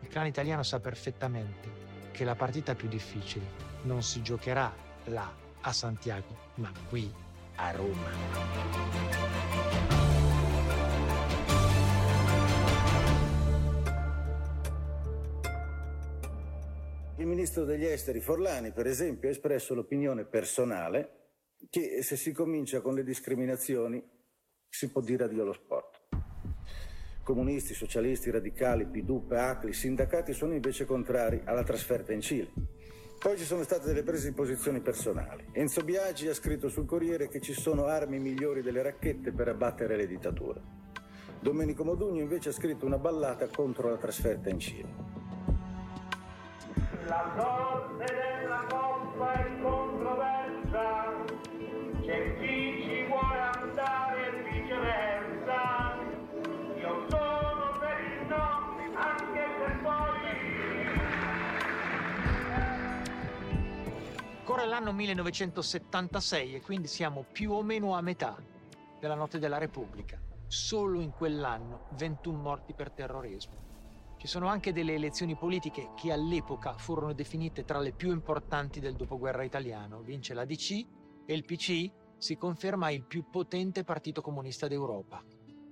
Il 0.00 0.08
clan 0.08 0.26
italiano 0.26 0.62
sa 0.62 0.78
perfettamente 0.78 2.10
che 2.12 2.24
la 2.24 2.34
partita 2.34 2.74
più 2.74 2.88
difficile 2.88 3.46
non 3.84 4.02
si 4.02 4.20
giocherà 4.20 4.70
là 5.04 5.34
a 5.62 5.72
Santiago, 5.72 6.50
ma 6.56 6.70
qui 6.90 7.10
a 7.56 7.70
Roma. 7.70 8.10
Il 17.16 17.26
ministro 17.26 17.64
degli 17.64 17.84
esteri 17.84 18.20
Forlani, 18.20 18.72
per 18.72 18.86
esempio, 18.86 19.28
ha 19.28 19.32
espresso 19.32 19.74
l'opinione 19.74 20.24
personale 20.24 21.21
che 21.70 22.02
se 22.02 22.16
si 22.16 22.32
comincia 22.32 22.80
con 22.80 22.94
le 22.94 23.04
discriminazioni 23.04 24.02
si 24.68 24.90
può 24.90 25.00
dire 25.00 25.24
addio 25.24 25.42
allo 25.42 25.52
sport. 25.52 26.00
Comunisti, 27.22 27.74
socialisti, 27.74 28.30
radicali, 28.30 28.86
PDU, 28.86 29.26
PACLI, 29.26 29.72
sindacati 29.72 30.32
sono 30.32 30.54
invece 30.54 30.84
contrari 30.84 31.42
alla 31.44 31.62
trasferta 31.62 32.12
in 32.12 32.20
Cile. 32.20 32.50
Poi 33.18 33.38
ci 33.38 33.44
sono 33.44 33.62
state 33.62 33.86
delle 33.86 34.02
prese 34.02 34.30
di 34.30 34.34
posizioni 34.34 34.80
personali. 34.80 35.46
Enzo 35.52 35.84
Biagi 35.84 36.26
ha 36.26 36.34
scritto 36.34 36.68
sul 36.68 36.86
Corriere 36.86 37.28
che 37.28 37.40
ci 37.40 37.52
sono 37.52 37.84
armi 37.84 38.18
migliori 38.18 38.62
delle 38.62 38.82
racchette 38.82 39.30
per 39.30 39.46
abbattere 39.46 39.94
le 39.94 40.08
dittature. 40.08 40.60
Domenico 41.38 41.84
Modugno 41.84 42.20
invece 42.20 42.48
ha 42.48 42.52
scritto 42.52 42.84
una 42.84 42.98
ballata 42.98 43.46
contro 43.46 43.88
la 43.88 43.96
trasferta 43.96 44.48
in 44.48 44.58
Cile. 44.58 44.88
La 47.06 47.32
sorte 47.36 48.04
della 48.06 48.66
coppa 48.68 49.32
è 49.34 49.60
controversa, 49.60 51.11
c'è 52.12 52.36
chi 52.36 52.82
ci 52.82 53.04
vuole 53.06 53.38
andare 53.38 54.26
e 54.26 54.42
viceversa. 54.50 55.96
Io 56.78 57.08
sono 57.08 57.78
per 57.78 58.00
il 58.04 58.26
no, 58.26 58.76
anche 58.96 59.46
se 59.56 59.72
poi 59.82 60.10
Corre 64.44 64.66
l'anno 64.66 64.92
1976 64.92 66.56
e 66.56 66.60
quindi 66.60 66.86
siamo 66.86 67.24
più 67.32 67.52
o 67.52 67.62
meno 67.62 67.94
a 67.94 68.02
metà 68.02 68.36
della 69.00 69.14
notte 69.14 69.38
della 69.38 69.56
Repubblica. 69.56 70.20
Solo 70.46 71.00
in 71.00 71.12
quell'anno 71.12 71.86
21 71.92 72.36
morti 72.36 72.74
per 72.74 72.90
terrorismo. 72.90 73.70
Ci 74.18 74.26
sono 74.26 74.48
anche 74.48 74.74
delle 74.74 74.92
elezioni 74.92 75.34
politiche 75.34 75.92
che 75.96 76.12
all'epoca 76.12 76.74
furono 76.76 77.14
definite 77.14 77.64
tra 77.64 77.78
le 77.78 77.92
più 77.92 78.10
importanti 78.10 78.80
del 78.80 78.96
dopoguerra 78.96 79.44
italiano. 79.44 80.02
Vince 80.02 80.34
la 80.34 80.44
DC 80.44 80.86
e 81.24 81.34
il 81.34 81.44
PC 81.44 82.00
si 82.22 82.36
conferma 82.36 82.88
il 82.90 83.02
più 83.02 83.24
potente 83.28 83.82
partito 83.82 84.22
comunista 84.22 84.68
d'Europa. 84.68 85.20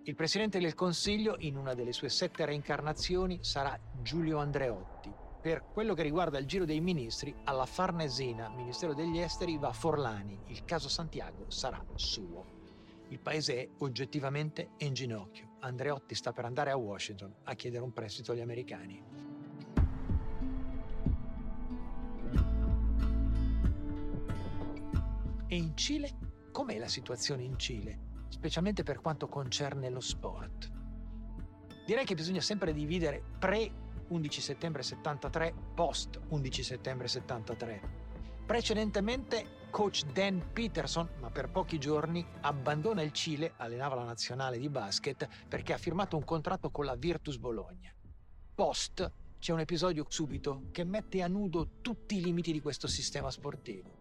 Il 0.02 0.16
presidente 0.16 0.58
del 0.58 0.74
Consiglio, 0.74 1.36
in 1.38 1.56
una 1.56 1.74
delle 1.74 1.92
sue 1.92 2.08
sette 2.08 2.44
reincarnazioni, 2.44 3.38
sarà 3.40 3.78
Giulio 4.02 4.38
Andreotti. 4.38 5.14
Per 5.40 5.66
quello 5.72 5.94
che 5.94 6.02
riguarda 6.02 6.38
il 6.38 6.46
giro 6.46 6.64
dei 6.64 6.80
ministri, 6.80 7.32
alla 7.44 7.66
Farnesina, 7.66 8.48
Ministero 8.48 8.94
degli 8.94 9.20
Esteri, 9.20 9.58
va 9.58 9.72
Forlani. 9.72 10.40
Il 10.46 10.64
caso 10.64 10.88
Santiago 10.88 11.48
sarà 11.48 11.80
suo. 11.94 12.44
Il 13.10 13.20
paese 13.20 13.54
è 13.54 13.68
oggettivamente 13.78 14.70
in 14.78 14.92
ginocchio. 14.92 15.50
Andreotti 15.60 16.16
sta 16.16 16.32
per 16.32 16.46
andare 16.46 16.72
a 16.72 16.76
Washington 16.76 17.32
a 17.44 17.54
chiedere 17.54 17.84
un 17.84 17.92
prestito 17.92 18.32
agli 18.32 18.40
americani. 18.40 19.00
E 25.46 25.56
in 25.56 25.76
Cile? 25.76 26.29
Com'è 26.52 26.78
la 26.78 26.88
situazione 26.88 27.44
in 27.44 27.58
Cile? 27.58 28.08
Specialmente 28.28 28.82
per 28.82 29.00
quanto 29.00 29.28
concerne 29.28 29.88
lo 29.88 30.00
sport. 30.00 30.70
Direi 31.86 32.04
che 32.04 32.14
bisogna 32.14 32.40
sempre 32.40 32.72
dividere 32.72 33.22
pre 33.38 33.88
11 34.08 34.40
settembre 34.40 34.82
73, 34.82 35.54
post 35.74 36.20
11 36.28 36.62
settembre 36.62 37.06
73. 37.06 37.80
Precedentemente 38.46 39.68
coach 39.70 40.02
Dan 40.12 40.50
Peterson, 40.52 41.08
ma 41.20 41.30
per 41.30 41.50
pochi 41.50 41.78
giorni, 41.78 42.26
abbandona 42.40 43.02
il 43.02 43.12
Cile, 43.12 43.52
allenava 43.56 43.94
la 43.94 44.04
nazionale 44.04 44.58
di 44.58 44.68
basket, 44.68 45.28
perché 45.48 45.72
ha 45.72 45.78
firmato 45.78 46.16
un 46.16 46.24
contratto 46.24 46.70
con 46.70 46.84
la 46.84 46.96
Virtus 46.96 47.36
Bologna. 47.36 47.94
Post 48.52 49.12
c'è 49.38 49.52
un 49.52 49.60
episodio 49.60 50.04
subito 50.08 50.64
che 50.72 50.82
mette 50.82 51.22
a 51.22 51.28
nudo 51.28 51.78
tutti 51.80 52.16
i 52.16 52.22
limiti 52.22 52.50
di 52.50 52.60
questo 52.60 52.88
sistema 52.88 53.30
sportivo. 53.30 53.99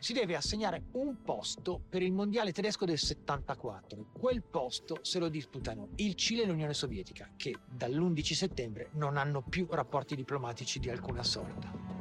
Si 0.00 0.12
deve 0.12 0.36
assegnare 0.36 0.84
un 0.92 1.22
posto 1.24 1.80
per 1.88 2.02
il 2.02 2.12
mondiale 2.12 2.52
tedesco 2.52 2.84
del 2.84 2.98
74. 2.98 4.10
Quel 4.12 4.42
posto 4.42 5.00
se 5.02 5.18
lo 5.18 5.28
disputano 5.28 5.88
il 5.96 6.14
Cile 6.14 6.42
e 6.42 6.46
l'Unione 6.46 6.72
Sovietica, 6.72 7.30
che 7.36 7.56
dall'11 7.68 8.32
settembre 8.32 8.90
non 8.92 9.16
hanno 9.16 9.42
più 9.42 9.66
rapporti 9.68 10.14
diplomatici 10.14 10.78
di 10.78 10.88
alcuna 10.88 11.24
sorta. 11.24 11.98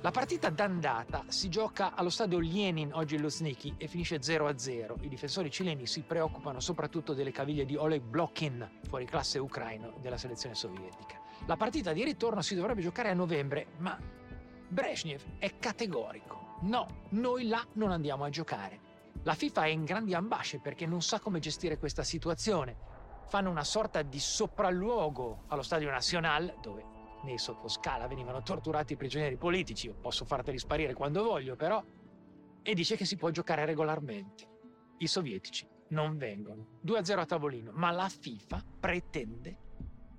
La 0.00 0.10
partita 0.10 0.50
d'andata 0.50 1.24
si 1.28 1.48
gioca 1.48 1.94
allo 1.94 2.10
stadio 2.10 2.40
Lenin, 2.40 2.90
oggi 2.92 3.16
Luzhniki, 3.16 3.74
e 3.78 3.86
finisce 3.86 4.18
0-0. 4.18 4.96
I 5.00 5.08
difensori 5.08 5.48
cileni 5.48 5.86
si 5.86 6.02
preoccupano 6.02 6.58
soprattutto 6.58 7.14
delle 7.14 7.30
caviglie 7.30 7.64
di 7.64 7.76
Oleg 7.76 8.02
Blokhin, 8.02 8.80
fuori 8.88 9.06
classe 9.06 9.38
ucraino 9.38 9.94
della 10.02 10.18
selezione 10.18 10.56
sovietica. 10.56 11.18
La 11.46 11.56
partita 11.56 11.92
di 11.92 12.04
ritorno 12.04 12.42
si 12.42 12.54
dovrebbe 12.54 12.82
giocare 12.82 13.10
a 13.10 13.14
novembre, 13.14 13.68
ma 13.78 13.98
Brezhnev 14.74 15.38
è 15.38 15.56
categorico. 15.60 16.56
No, 16.62 17.04
noi 17.10 17.46
là 17.46 17.64
non 17.74 17.92
andiamo 17.92 18.24
a 18.24 18.28
giocare. 18.28 18.80
La 19.22 19.34
FIFA 19.34 19.66
è 19.66 19.68
in 19.68 19.84
grandi 19.84 20.14
ambasce 20.14 20.58
perché 20.58 20.84
non 20.84 21.00
sa 21.00 21.20
come 21.20 21.38
gestire 21.38 21.78
questa 21.78 22.02
situazione. 22.02 22.76
Fanno 23.26 23.50
una 23.50 23.62
sorta 23.62 24.02
di 24.02 24.18
sopralluogo 24.18 25.44
allo 25.46 25.62
Stadio 25.62 25.90
Nacional, 25.90 26.56
dove 26.60 26.84
nei 27.22 27.38
sottoscala 27.38 28.08
venivano 28.08 28.42
torturati 28.42 28.94
i 28.94 28.96
prigionieri 28.96 29.36
politici. 29.36 29.86
Io 29.86 29.94
posso 29.94 30.24
farteli 30.24 30.58
sparire 30.58 30.92
quando 30.92 31.22
voglio, 31.22 31.54
però. 31.54 31.80
E 32.60 32.74
dice 32.74 32.96
che 32.96 33.04
si 33.04 33.14
può 33.14 33.30
giocare 33.30 33.64
regolarmente. 33.64 34.48
I 34.98 35.06
sovietici 35.06 35.68
non 35.90 36.16
vengono. 36.16 36.80
2-0 36.84 37.18
a 37.20 37.26
tavolino, 37.26 37.70
ma 37.74 37.92
la 37.92 38.08
FIFA 38.08 38.64
pretende 38.80 39.56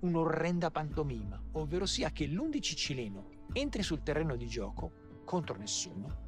un'orrenda 0.00 0.70
pantomima, 0.70 1.38
ovvero 1.52 1.84
sia 1.84 2.08
che 2.08 2.26
l'11 2.26 2.60
cileno 2.74 3.35
entri 3.52 3.82
sul 3.82 4.02
terreno 4.02 4.36
di 4.36 4.46
gioco 4.46 5.22
contro 5.24 5.56
nessuno 5.56 6.24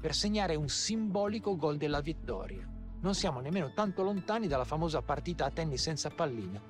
per 0.00 0.14
segnare 0.14 0.56
un 0.56 0.68
simbolico 0.68 1.56
gol 1.56 1.76
della 1.76 2.00
vittoria. 2.00 2.68
Non 3.00 3.14
siamo 3.14 3.40
nemmeno 3.40 3.72
tanto 3.72 4.02
lontani 4.02 4.48
dalla 4.48 4.64
famosa 4.64 5.00
partita 5.02 5.44
a 5.44 5.50
tennis 5.50 5.82
senza 5.82 6.10
pallina 6.10 6.60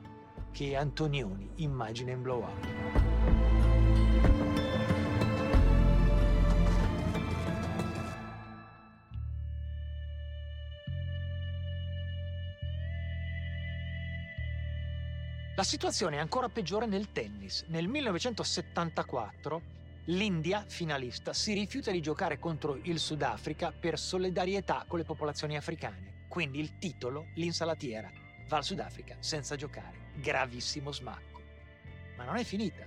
che 0.51 0.77
Antonioni 0.77 1.51
immagina 1.57 2.13
in 2.13 2.23
blow-up. 2.23 3.03
La 15.55 15.69
situazione 15.69 16.17
è 16.17 16.19
ancora 16.19 16.49
peggiore 16.49 16.87
nel 16.87 17.13
tennis. 17.13 17.65
Nel 17.69 17.87
1974 17.87 19.63
l'India, 20.07 20.65
finalista, 20.67 21.33
si 21.33 21.53
rifiuta 21.53 21.91
di 21.91 22.01
giocare 22.01 22.39
contro 22.39 22.79
il 22.83 22.99
Sudafrica 22.99 23.73
per 23.73 23.99
solidarietà 23.99 24.85
con 24.89 24.99
le 24.99 25.05
popolazioni 25.05 25.57
africane. 25.57 26.25
Quindi 26.29 26.59
il 26.59 26.79
titolo, 26.79 27.27
l'insalatiera, 27.35 28.11
va 28.49 28.57
al 28.57 28.65
Sudafrica 28.65 29.17
senza 29.21 29.55
giocare. 29.55 30.11
Gravissimo 30.15 30.93
smacco. 30.93 31.41
Ma 32.17 32.25
non 32.25 32.37
è 32.37 32.45
finita. 32.45 32.85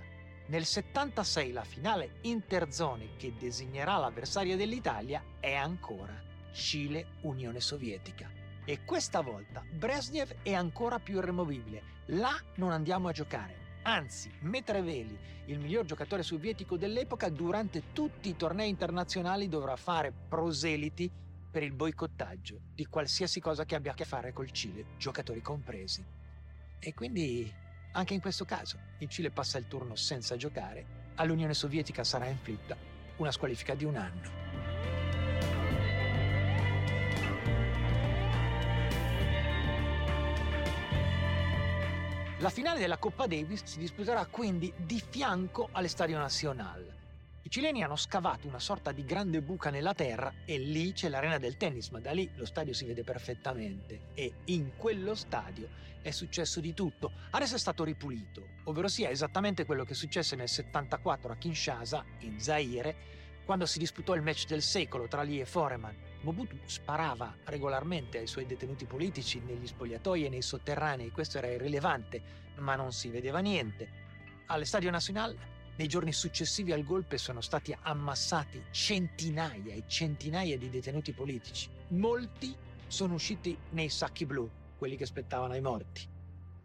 Nel 0.48 0.66
76 0.66 1.52
la 1.52 1.64
finale 1.64 2.18
interzone 2.22 3.16
che 3.18 3.34
designerà 3.38 3.98
l'avversaria 3.98 4.56
dell'Italia 4.56 5.24
è 5.40 5.54
ancora 5.54 6.22
Cile-Unione 6.52 7.60
Sovietica. 7.60 8.30
E 8.64 8.84
questa 8.84 9.22
volta 9.22 9.64
Brezhnev 9.68 10.42
è 10.44 10.54
ancora 10.54 11.00
più 11.00 11.18
irremovibile. 11.18 11.94
Là 12.08 12.36
non 12.56 12.72
andiamo 12.72 13.08
a 13.08 13.12
giocare. 13.12 13.65
Anzi, 13.88 14.32
Metreveli, 14.40 15.16
il 15.46 15.60
miglior 15.60 15.86
giocatore 15.86 16.24
sovietico 16.24 16.76
dell'epoca, 16.76 17.30
durante 17.30 17.94
tutti 17.94 18.30
i 18.30 18.36
tornei 18.36 18.68
internazionali 18.68 19.48
dovrà 19.48 19.76
fare 19.76 20.12
proseliti 20.28 21.08
per 21.52 21.62
il 21.62 21.72
boicottaggio 21.72 22.62
di 22.74 22.88
qualsiasi 22.88 23.40
cosa 23.40 23.64
che 23.64 23.76
abbia 23.76 23.92
a 23.92 23.94
che 23.94 24.06
fare 24.06 24.34
col 24.34 24.50
Cile, 24.50 24.86
giocatori 24.98 25.40
compresi. 25.40 26.04
E 26.80 26.94
quindi, 26.96 27.54
anche 27.92 28.16
in 28.16 28.22
questo 28.22 28.44
caso, 28.44 28.80
il 28.98 29.08
Cile 29.08 29.30
passa 29.30 29.60
il 29.60 29.68
turno 29.68 29.96
senza 29.96 30.36
giocare, 30.36 31.14
all'Unione 31.18 31.54
Sovietica 31.54 32.04
sarà 32.04 32.26
inflitta 32.26 32.76
una 33.18 33.32
squalifica 33.32 33.76
di 33.76 33.86
un 33.86 33.98
anno. 33.98 34.45
La 42.46 42.52
finale 42.52 42.78
della 42.78 43.00
Coppa 43.00 43.26
Davis 43.26 43.64
si 43.64 43.80
disputerà 43.80 44.24
quindi 44.28 44.72
di 44.78 45.02
fianco 45.02 45.70
all'Estadio 45.72 46.20
Nacional. 46.20 46.86
I 47.42 47.50
cileni 47.50 47.82
hanno 47.82 47.96
scavato 47.96 48.48
una 48.48 48.60
sorta 48.60 48.92
di 48.92 49.04
grande 49.04 49.42
buca 49.42 49.72
nella 49.72 49.96
terra 49.96 50.32
e 50.46 50.60
lì 50.60 50.94
c'è 50.94 51.10
l'arena 51.10 51.40
del 51.40 51.58
tennis, 51.58 51.90
ma 51.90 52.00
da 52.00 52.12
lì 52.12 52.30
lo 52.36 52.46
stadio 52.46 52.72
si 52.72 52.86
vede 52.86 53.04
perfettamente. 53.04 54.10
E 54.14 54.32
in 54.46 54.78
quello 54.78 55.16
stadio 55.16 55.70
è 56.04 56.12
successo 56.12 56.60
di 56.60 56.76
tutto. 56.76 57.14
Adesso 57.32 57.56
è 57.56 57.58
stato 57.58 57.84
ripulito, 57.84 58.46
ovvero 58.66 58.90
sia 58.90 59.10
esattamente 59.10 59.66
quello 59.66 59.84
che 59.84 59.96
successe 59.96 60.36
nel 60.36 60.48
74 60.48 61.32
a 61.32 61.36
Kinshasa, 61.38 62.06
in 62.20 62.40
Zaire, 62.40 62.96
quando 63.44 63.66
si 63.66 63.80
disputò 63.80 64.14
il 64.14 64.22
match 64.22 64.46
del 64.46 64.62
secolo 64.62 65.08
tra 65.08 65.24
Lee 65.24 65.42
e 65.42 65.46
Foreman. 65.46 65.96
Mobutu 66.26 66.58
sparava 66.66 67.36
regolarmente 67.44 68.18
ai 68.18 68.26
suoi 68.26 68.48
detenuti 68.48 68.86
politici 68.86 69.40
negli 69.42 69.68
spogliatoi 69.68 70.26
e 70.26 70.30
nei 70.30 70.42
sotterranei, 70.42 71.12
questo 71.12 71.38
era 71.38 71.46
irrilevante, 71.46 72.20
ma 72.58 72.76
non 72.76 72.92
si 72.92 73.10
vedeva 73.10 73.40
niente. 73.40 74.04
all'Estadio 74.48 74.90
Nacional 74.90 75.38
nei 75.76 75.88
giorni 75.88 76.12
successivi 76.14 76.72
al 76.72 76.84
golpe 76.84 77.20
sono 77.20 77.42
stati 77.42 77.78
ammassati 77.80 78.64
centinaia 78.72 79.74
e 79.74 79.84
centinaia 79.86 80.58
di 80.58 80.70
detenuti 80.72 81.14
politici. 81.14 81.70
Molti 81.90 82.56
sono 82.88 83.14
usciti 83.14 83.56
nei 83.72 83.90
sacchi 83.90 84.26
blu, 84.26 84.50
quelli 84.78 84.96
che 84.96 85.04
aspettavano 85.04 85.56
i 85.56 85.62
morti. 85.62 86.08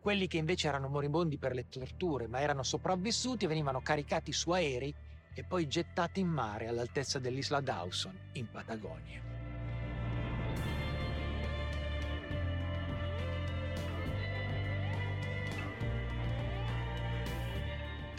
Quelli 0.00 0.26
che 0.26 0.38
invece 0.38 0.68
erano 0.68 0.88
moribondi 0.88 1.36
per 1.36 1.52
le 1.52 1.68
torture, 1.68 2.28
ma 2.28 2.40
erano 2.40 2.62
sopravvissuti, 2.62 3.46
venivano 3.46 3.82
caricati 3.82 4.32
su 4.32 4.52
aerei 4.52 4.94
e 5.34 5.44
poi 5.44 5.66
gettati 5.66 6.20
in 6.20 6.28
mare 6.28 6.66
all'altezza 6.66 7.18
dell'isola 7.18 7.60
Dawson, 7.60 8.16
in 8.32 8.48
Patagonia. 8.50 9.39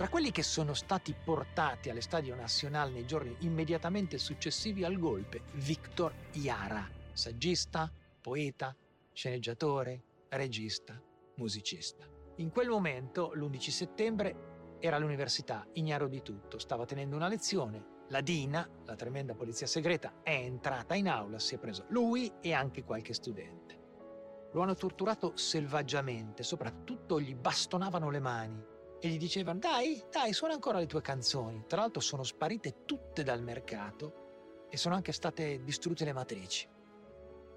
Tra 0.01 0.09
quelli 0.09 0.31
che 0.31 0.41
sono 0.41 0.73
stati 0.73 1.13
portati 1.13 1.91
all'Estadio 1.91 2.33
Nacional 2.33 2.91
nei 2.91 3.05
giorni 3.05 3.35
immediatamente 3.41 4.17
successivi 4.17 4.83
al 4.83 4.97
golpe, 4.97 5.43
Victor 5.53 6.11
Iara, 6.31 6.89
saggista, 7.13 7.87
poeta, 8.19 8.75
sceneggiatore, 9.13 10.01
regista, 10.29 10.99
musicista. 11.35 12.03
In 12.37 12.49
quel 12.49 12.69
momento, 12.69 13.31
l'11 13.35 13.69
settembre, 13.69 14.77
era 14.79 14.95
all'università, 14.95 15.67
ignaro 15.73 16.07
di 16.07 16.23
tutto, 16.23 16.57
stava 16.57 16.85
tenendo 16.85 17.15
una 17.15 17.27
lezione. 17.27 18.05
La 18.09 18.21
Dina, 18.21 18.67
la 18.85 18.95
tremenda 18.95 19.35
polizia 19.35 19.67
segreta, 19.67 20.23
è 20.23 20.31
entrata 20.33 20.95
in 20.95 21.09
aula, 21.09 21.37
si 21.37 21.53
è 21.53 21.59
preso 21.59 21.85
lui 21.89 22.33
e 22.41 22.53
anche 22.53 22.83
qualche 22.83 23.13
studente. 23.13 24.49
Lo 24.51 24.63
hanno 24.63 24.73
torturato 24.73 25.37
selvaggiamente, 25.37 26.41
soprattutto 26.41 27.21
gli 27.21 27.35
bastonavano 27.35 28.09
le 28.09 28.19
mani 28.19 28.70
e 29.01 29.07
gli 29.09 29.17
dicevano 29.17 29.59
dai, 29.59 30.01
dai, 30.09 30.31
suona 30.31 30.53
ancora 30.53 30.77
le 30.77 30.85
tue 30.85 31.01
canzoni. 31.01 31.65
Tra 31.67 31.81
l'altro 31.81 31.99
sono 31.99 32.23
sparite 32.23 32.85
tutte 32.85 33.23
dal 33.23 33.41
mercato 33.41 34.67
e 34.69 34.77
sono 34.77 34.95
anche 34.95 35.11
state 35.11 35.63
distrutte 35.63 36.05
le 36.05 36.13
matrici. 36.13 36.69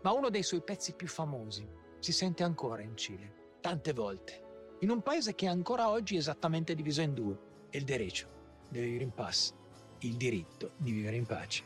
Ma 0.02 0.12
uno 0.12 0.30
dei 0.30 0.42
suoi 0.42 0.62
pezzi 0.62 0.94
più 0.94 1.06
famosi 1.06 1.66
si 1.98 2.12
sente 2.12 2.42
ancora 2.42 2.82
in 2.82 2.96
Cile, 2.96 3.58
tante 3.60 3.92
volte 3.92 4.44
in 4.84 4.90
un 4.90 5.00
paese 5.00 5.34
che 5.34 5.46
ancora 5.46 5.88
oggi 5.88 6.16
è 6.16 6.18
esattamente 6.18 6.74
diviso 6.74 7.00
in 7.00 7.14
due, 7.14 7.38
il 7.70 7.84
derecho 7.84 8.28
de 8.68 8.80
vivir 8.82 9.00
in 9.00 9.12
paz, 9.12 9.54
il 10.00 10.16
diritto 10.16 10.72
di 10.76 10.92
vivere 10.92 11.16
in 11.16 11.24
pace. 11.24 11.62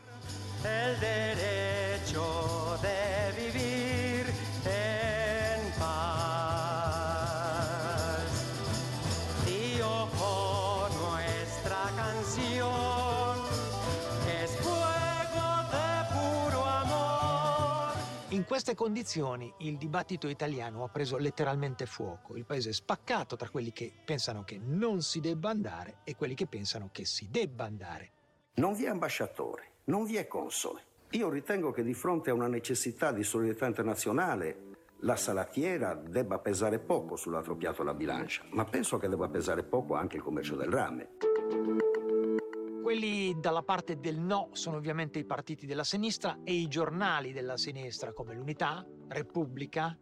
Queste 18.59 18.75
condizioni 18.75 19.53
il 19.59 19.77
dibattito 19.77 20.27
italiano 20.27 20.83
ha 20.83 20.89
preso 20.89 21.15
letteralmente 21.15 21.85
fuoco. 21.85 22.35
Il 22.35 22.43
paese 22.43 22.71
è 22.71 22.73
spaccato 22.73 23.37
tra 23.37 23.47
quelli 23.47 23.71
che 23.71 23.89
pensano 24.03 24.43
che 24.43 24.59
non 24.61 25.01
si 25.01 25.21
debba 25.21 25.49
andare 25.49 25.99
e 26.03 26.17
quelli 26.17 26.35
che 26.35 26.45
pensano 26.45 26.89
che 26.91 27.05
si 27.05 27.29
debba 27.31 27.63
andare. 27.63 28.11
Non 28.55 28.73
vi 28.73 28.83
è 28.83 28.89
ambasciatore, 28.89 29.75
non 29.85 30.03
vi 30.03 30.17
è 30.17 30.27
console. 30.27 30.81
Io 31.11 31.29
ritengo 31.29 31.71
che 31.71 31.83
di 31.83 31.93
fronte 31.93 32.31
a 32.31 32.33
una 32.33 32.49
necessità 32.49 33.13
di 33.13 33.23
solidarietà 33.23 33.65
internazionale 33.65 34.75
la 35.03 35.15
salatiera 35.15 35.95
debba 35.95 36.39
pesare 36.39 36.79
poco 36.79 37.15
sull'altro 37.15 37.55
piatto 37.55 37.83
della 37.83 37.93
bilancia, 37.93 38.43
ma 38.49 38.65
penso 38.65 38.97
che 38.97 39.07
debba 39.07 39.29
pesare 39.29 39.63
poco 39.63 39.95
anche 39.95 40.17
il 40.17 40.21
commercio 40.21 40.57
del 40.57 40.69
rame. 40.69 41.11
Quelli 42.89 43.39
dalla 43.39 43.61
parte 43.61 43.99
del 43.99 44.17
no 44.17 44.49
sono 44.53 44.77
ovviamente 44.77 45.19
i 45.19 45.23
partiti 45.23 45.67
della 45.67 45.83
sinistra 45.83 46.39
e 46.43 46.53
i 46.53 46.67
giornali 46.67 47.31
della 47.33 47.55
sinistra 47.55 48.13
come 48.13 48.33
l'Unità, 48.33 48.83
Repubblica, 49.09 49.95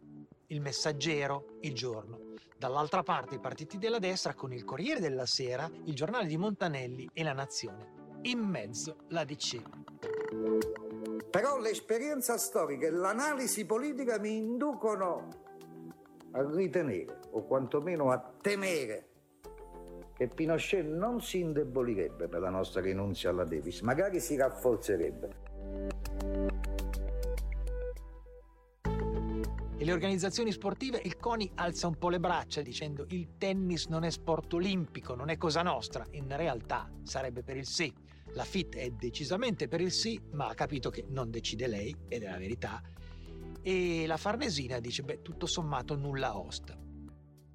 Il 0.46 0.62
Messaggero, 0.62 1.58
Il 1.60 1.74
Giorno. 1.74 2.32
Dall'altra 2.56 3.02
parte 3.02 3.34
i 3.34 3.40
partiti 3.40 3.76
della 3.76 3.98
destra 3.98 4.32
con 4.32 4.54
il 4.54 4.64
Corriere 4.64 5.00
della 5.00 5.26
Sera, 5.26 5.70
il 5.84 5.94
giornale 5.94 6.24
di 6.24 6.38
Montanelli 6.38 7.10
e 7.12 7.22
La 7.22 7.34
Nazione. 7.34 8.20
In 8.22 8.38
mezzo 8.38 8.96
la 9.08 9.22
DC. 9.22 9.60
Però 11.28 11.58
l'esperienza 11.58 12.38
storica 12.38 12.86
e 12.86 12.90
l'analisi 12.90 13.66
politica 13.66 14.18
mi 14.18 14.34
inducono 14.34 15.28
a 16.30 16.42
ritenere, 16.54 17.18
o 17.32 17.44
quantomeno 17.44 18.10
a 18.10 18.32
temere, 18.40 19.07
che 20.18 20.26
Pinochet 20.26 20.84
non 20.84 21.20
si 21.20 21.38
indebolirebbe 21.38 22.26
per 22.26 22.40
la 22.40 22.50
nostra 22.50 22.80
rinunzia 22.80 23.30
alla 23.30 23.44
Davis, 23.44 23.82
magari 23.82 24.18
si 24.18 24.34
rafforzerebbe. 24.34 25.46
E 29.80 29.84
le 29.84 29.92
organizzazioni 29.92 30.50
sportive, 30.50 31.00
il 31.04 31.16
CONI 31.18 31.52
alza 31.54 31.86
un 31.86 31.94
po' 31.94 32.08
le 32.08 32.18
braccia 32.18 32.62
dicendo 32.62 33.06
il 33.10 33.36
tennis 33.38 33.86
non 33.86 34.02
è 34.02 34.10
sport 34.10 34.54
olimpico, 34.54 35.14
non 35.14 35.28
è 35.28 35.36
cosa 35.36 35.62
nostra. 35.62 36.04
In 36.10 36.36
realtà 36.36 36.90
sarebbe 37.04 37.44
per 37.44 37.56
il 37.56 37.66
sì. 37.66 37.94
La 38.32 38.42
FIT 38.42 38.74
è 38.74 38.90
decisamente 38.90 39.68
per 39.68 39.80
il 39.80 39.92
sì, 39.92 40.20
ma 40.32 40.48
ha 40.48 40.54
capito 40.54 40.90
che 40.90 41.04
non 41.10 41.30
decide 41.30 41.68
lei, 41.68 41.94
ed 42.08 42.24
è 42.24 42.28
la 42.28 42.38
verità. 42.38 42.82
E 43.62 44.04
la 44.04 44.16
Farnesina 44.16 44.80
dice, 44.80 45.04
beh, 45.04 45.22
tutto 45.22 45.46
sommato 45.46 45.94
nulla 45.94 46.36
osta. 46.36 46.76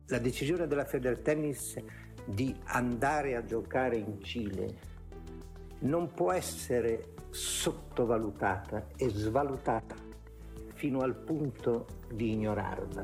La 0.08 0.20
decisione 0.20 0.66
della 0.66 0.86
Federtennis 0.86 1.76
di 2.26 2.56
andare 2.66 3.36
a 3.36 3.44
giocare 3.44 3.98
in 3.98 4.22
Cile 4.22 4.92
non 5.80 6.12
può 6.14 6.32
essere 6.32 7.14
sottovalutata 7.30 8.88
e 8.96 9.10
svalutata 9.10 9.96
fino 10.74 11.00
al 11.00 11.16
punto 11.16 11.88
di 12.12 12.32
ignorarla. 12.32 13.04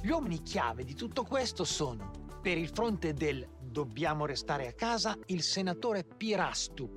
Gli 0.00 0.10
uomini 0.10 0.42
chiave 0.42 0.84
di 0.84 0.94
tutto 0.94 1.24
questo 1.24 1.64
sono, 1.64 2.10
per 2.42 2.58
il 2.58 2.68
fronte 2.68 3.14
del 3.14 3.46
dobbiamo 3.60 4.26
restare 4.26 4.68
a 4.68 4.72
casa, 4.72 5.16
il 5.26 5.42
senatore 5.42 6.04
Pirastu, 6.04 6.96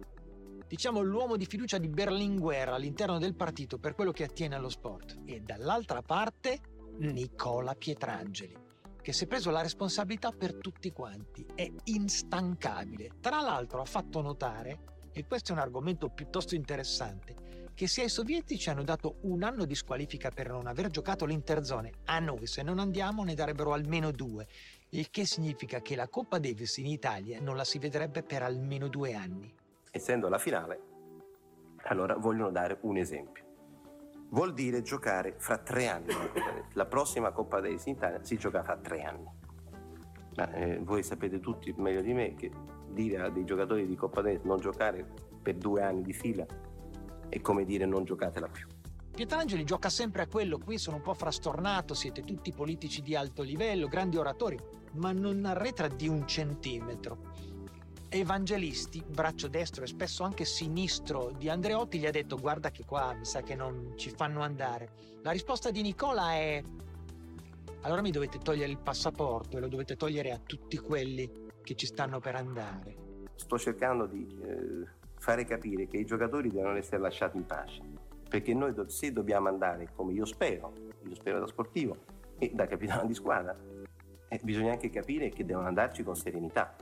diciamo 0.68 1.02
l'uomo 1.02 1.38
di 1.38 1.46
fiducia 1.46 1.78
di 1.78 1.88
Berlinguer 1.88 2.70
all'interno 2.70 3.18
del 3.18 3.36
partito 3.36 3.80
per 3.80 3.96
quello 3.96 4.12
che 4.12 4.26
attiene 4.26 4.56
allo 4.56 4.70
sport, 4.70 5.22
e 5.26 5.40
dall'altra 5.40 6.02
parte 6.02 6.60
Nicola 6.98 7.74
Pietrangeli 7.74 8.66
che 9.08 9.14
si 9.14 9.24
è 9.24 9.28
preso 9.28 9.52
la 9.52 9.62
responsabilità 9.62 10.34
per 10.34 10.56
tutti 10.56 10.92
quanti, 10.92 11.46
è 11.56 11.66
instancabile. 11.86 13.12
Tra 13.22 13.40
l'altro 13.40 13.80
ha 13.80 13.86
fatto 13.86 14.20
notare, 14.20 14.80
e 15.14 15.26
questo 15.26 15.54
è 15.54 15.56
un 15.56 15.62
argomento 15.62 16.10
piuttosto 16.10 16.56
interessante, 16.56 17.70
che 17.74 17.88
se 17.88 18.02
ai 18.02 18.10
sovietici 18.10 18.70
hanno 18.70 18.84
dato 18.84 19.20
un 19.22 19.44
anno 19.44 19.64
di 19.64 19.76
squalifica 19.76 20.30
per 20.30 20.50
non 20.50 20.68
aver 20.68 20.90
giocato 20.90 21.24
l'interzone, 21.24 21.94
a 22.04 22.20
noi 22.20 22.48
se 22.48 22.64
non 22.64 22.80
andiamo 22.80 23.24
ne 23.24 23.34
darebbero 23.34 23.72
almeno 23.72 24.12
due, 24.12 24.46
il 24.90 25.10
che 25.10 25.26
significa 25.26 25.80
che 25.80 25.96
la 25.96 26.10
Coppa 26.10 26.38
Davis 26.38 26.76
in 26.76 26.88
Italia 26.88 27.40
non 27.40 27.56
la 27.56 27.64
si 27.64 27.80
vedrebbe 27.80 28.24
per 28.24 28.44
almeno 28.44 28.90
due 28.90 29.14
anni. 29.14 29.56
Essendo 29.90 30.28
la 30.28 30.38
finale, 30.38 30.82
allora 31.84 32.18
vogliono 32.18 32.52
dare 32.52 32.78
un 32.82 32.98
esempio 32.98 33.47
vuol 34.30 34.54
dire 34.54 34.82
giocare 34.82 35.36
fra 35.38 35.58
tre 35.58 35.88
anni. 35.88 36.14
La 36.74 36.86
prossima 36.86 37.32
Coppa 37.32 37.60
Davis 37.60 37.86
in 37.86 37.94
Italia 37.94 38.24
si 38.24 38.38
gioca 38.38 38.64
fra 38.64 38.78
tre 38.78 39.02
anni. 39.04 39.30
Ma, 40.36 40.52
eh, 40.54 40.80
voi 40.80 41.04
sapete 41.04 41.40
tutti 41.40 41.74
meglio 41.78 42.02
di 42.02 42.14
me 42.14 42.36
che 42.36 42.52
dire 42.90 43.22
a 43.22 43.30
dei 43.30 43.46
giocatori 43.46 43.88
di 43.88 43.96
Coppa 43.96 44.22
Davis 44.22 44.42
non 44.44 44.60
giocare 44.60 45.06
per 45.42 45.56
due 45.56 45.82
anni 45.82 46.04
di 46.04 46.14
fila 46.14 46.46
è 47.30 47.42
come 47.42 47.66
dire 47.66 47.86
non 47.86 48.04
giocatela 48.04 48.48
più. 48.48 48.68
Pietrangeli 49.18 49.64
gioca 49.64 49.90
sempre 49.90 50.22
a 50.22 50.28
quello, 50.28 50.60
qui 50.60 50.78
sono 50.78 50.98
un 50.98 51.02
po' 51.02 51.16
frastornato, 51.16 51.96
siete 51.96 52.22
tutti 52.22 52.52
politici 52.52 53.02
di 53.02 53.16
alto 53.16 53.42
livello, 53.42 53.88
grandi 53.88 54.18
oratori, 54.18 54.60
ma 54.94 55.12
non 55.12 55.44
arretra 55.44 55.88
di 55.88 56.08
un 56.08 56.28
centimetro. 56.28 57.34
Evangelisti, 58.20 59.04
braccio 59.08 59.48
destro 59.48 59.84
e 59.84 59.88
spesso 59.88 60.24
anche 60.24 60.46
sinistro 60.46 61.32
di 61.38 61.50
Andreotti, 61.50 62.00
gli 62.00 62.06
ha 62.06 62.12
detto 62.12 62.38
guarda 62.38 62.72
che 62.72 62.84
qua 62.86 63.14
mi 63.14 63.26
sa 63.26 63.42
che 63.42 63.56
non 63.56 63.94
ci 63.96 64.10
fanno 64.10 64.42
andare. 64.42 64.90
La 65.22 65.32
risposta 65.32 65.72
di 65.72 65.82
Nicola 65.82 66.34
è 66.34 66.64
allora 67.82 68.02
mi 68.02 68.12
dovete 68.12 68.40
togliere 68.40 68.72
il 68.72 68.80
passaporto 68.80 69.58
e 69.58 69.60
lo 69.60 69.68
dovete 69.68 69.96
togliere 69.96 70.32
a 70.32 70.40
tutti 70.40 70.78
quelli 70.78 71.46
che 71.62 71.76
ci 71.76 71.86
stanno 71.86 72.20
per 72.20 72.36
andare. 72.36 72.96
Sto 73.36 73.58
cercando 73.58 74.06
di 74.08 74.28
eh, 74.42 74.88
fare 75.20 75.46
capire 75.46 75.88
che 75.88 75.98
i 75.98 76.06
giocatori 76.06 76.50
devono 76.50 76.76
essere 76.76 77.00
lasciati 77.00 77.38
in 77.38 77.46
pace, 77.46 77.82
perché 78.28 78.54
noi 78.54 78.74
se 78.88 79.12
dobbiamo 79.12 79.48
andare, 79.48 79.90
come 79.94 80.14
io 80.14 80.26
spero, 80.26 80.74
io 81.08 81.16
spero 81.16 81.40
da 81.40 81.48
sportivo 81.48 81.98
e 82.40 82.52
da 82.54 82.66
capitano 82.66 83.06
di 83.06 83.14
squadra, 83.14 83.56
eh, 84.28 84.40
bisogna 84.44 84.72
anche 84.72 84.90
capire 84.90 85.30
che 85.30 85.46
devono 85.46 85.68
andarci 85.68 86.04
con 86.04 86.16
serenità. 86.16 86.76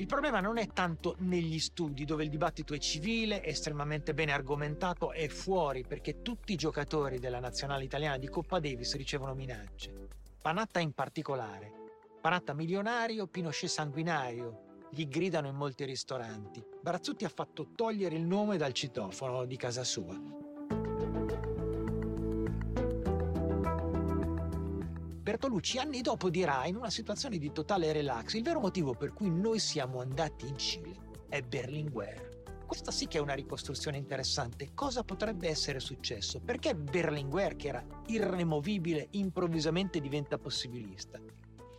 Il 0.00 0.06
problema 0.06 0.40
non 0.40 0.56
è 0.56 0.66
tanto 0.66 1.14
negli 1.18 1.58
studi 1.58 2.06
dove 2.06 2.24
il 2.24 2.30
dibattito 2.30 2.72
è 2.72 2.78
civile, 2.78 3.44
estremamente 3.44 4.14
bene 4.14 4.32
argomentato 4.32 5.12
e 5.12 5.28
fuori 5.28 5.84
perché 5.86 6.22
tutti 6.22 6.54
i 6.54 6.56
giocatori 6.56 7.18
della 7.18 7.38
nazionale 7.38 7.84
italiana 7.84 8.16
di 8.16 8.26
Coppa 8.26 8.60
Davis 8.60 8.96
ricevono 8.96 9.34
minacce. 9.34 10.08
Panatta 10.40 10.80
in 10.80 10.92
particolare 10.92 11.72
Paratta 12.18 12.54
milionario, 12.54 13.26
Pinochet 13.26 13.68
sanguinario, 13.68 14.78
gli 14.90 15.06
gridano 15.06 15.48
in 15.48 15.54
molti 15.54 15.84
ristoranti. 15.84 16.64
Barazzutti 16.80 17.26
ha 17.26 17.30
fatto 17.30 17.72
togliere 17.74 18.14
il 18.14 18.24
nome 18.24 18.56
dal 18.56 18.72
citofono 18.72 19.44
di 19.44 19.56
casa 19.56 19.84
sua. 19.84 20.18
Bertolucci 25.20 25.78
anni 25.78 26.00
dopo 26.00 26.30
dirà, 26.30 26.64
in 26.64 26.76
una 26.76 26.88
situazione 26.88 27.36
di 27.36 27.52
totale 27.52 27.92
relax, 27.92 28.32
il 28.32 28.42
vero 28.42 28.58
motivo 28.58 28.94
per 28.94 29.12
cui 29.12 29.30
noi 29.30 29.58
siamo 29.58 30.00
andati 30.00 30.48
in 30.48 30.56
Cile 30.56 30.96
è 31.28 31.42
Berlinguer. 31.42 32.42
Questa 32.66 32.90
sì 32.90 33.06
che 33.06 33.18
è 33.18 33.20
una 33.20 33.34
ricostruzione 33.34 33.98
interessante. 33.98 34.70
Cosa 34.72 35.04
potrebbe 35.04 35.46
essere 35.46 35.78
successo? 35.78 36.40
Perché 36.40 36.74
Berlinguer, 36.74 37.54
che 37.54 37.68
era 37.68 37.84
irremovibile, 38.06 39.08
improvvisamente 39.10 40.00
diventa 40.00 40.38
possibilista? 40.38 41.20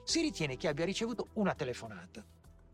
Si 0.03 0.21
ritiene 0.21 0.55
che 0.55 0.67
abbia 0.67 0.85
ricevuto 0.85 1.29
una 1.33 1.55
telefonata, 1.55 2.23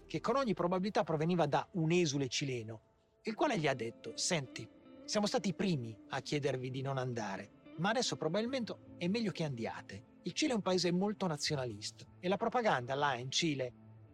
che 0.06 0.20
con 0.20 0.36
ogni 0.36 0.54
probabilità 0.54 1.04
proveniva 1.04 1.46
da 1.46 1.66
un 1.74 1.92
esule 1.92 2.28
cileno, 2.28 2.82
il 3.24 3.36
quale 3.36 3.58
gli 3.58 3.68
ha 3.68 3.74
detto, 3.74 4.18
senti, 4.18 4.68
siamo 5.06 5.28
stati 5.28 5.48
i 5.50 5.54
primi 5.54 5.98
a 6.10 6.20
chiedervi 6.20 6.70
di 6.70 6.82
non 6.82 6.98
andare, 6.98 7.52
ma 7.78 7.90
adesso 7.90 8.16
probabilmente 8.16 8.76
è 8.98 9.08
meglio 9.08 9.32
che 9.32 9.44
andiate. 9.44 10.16
Il 10.24 10.34
Cile 10.34 10.52
è 10.52 10.56
un 10.56 10.62
paese 10.62 10.92
molto 10.92 11.26
nazionalista 11.28 12.06
e 12.20 12.28
la 12.28 12.38
propaganda 12.38 12.96
là 12.96 13.16
in 13.16 13.32
Cile 13.32 13.74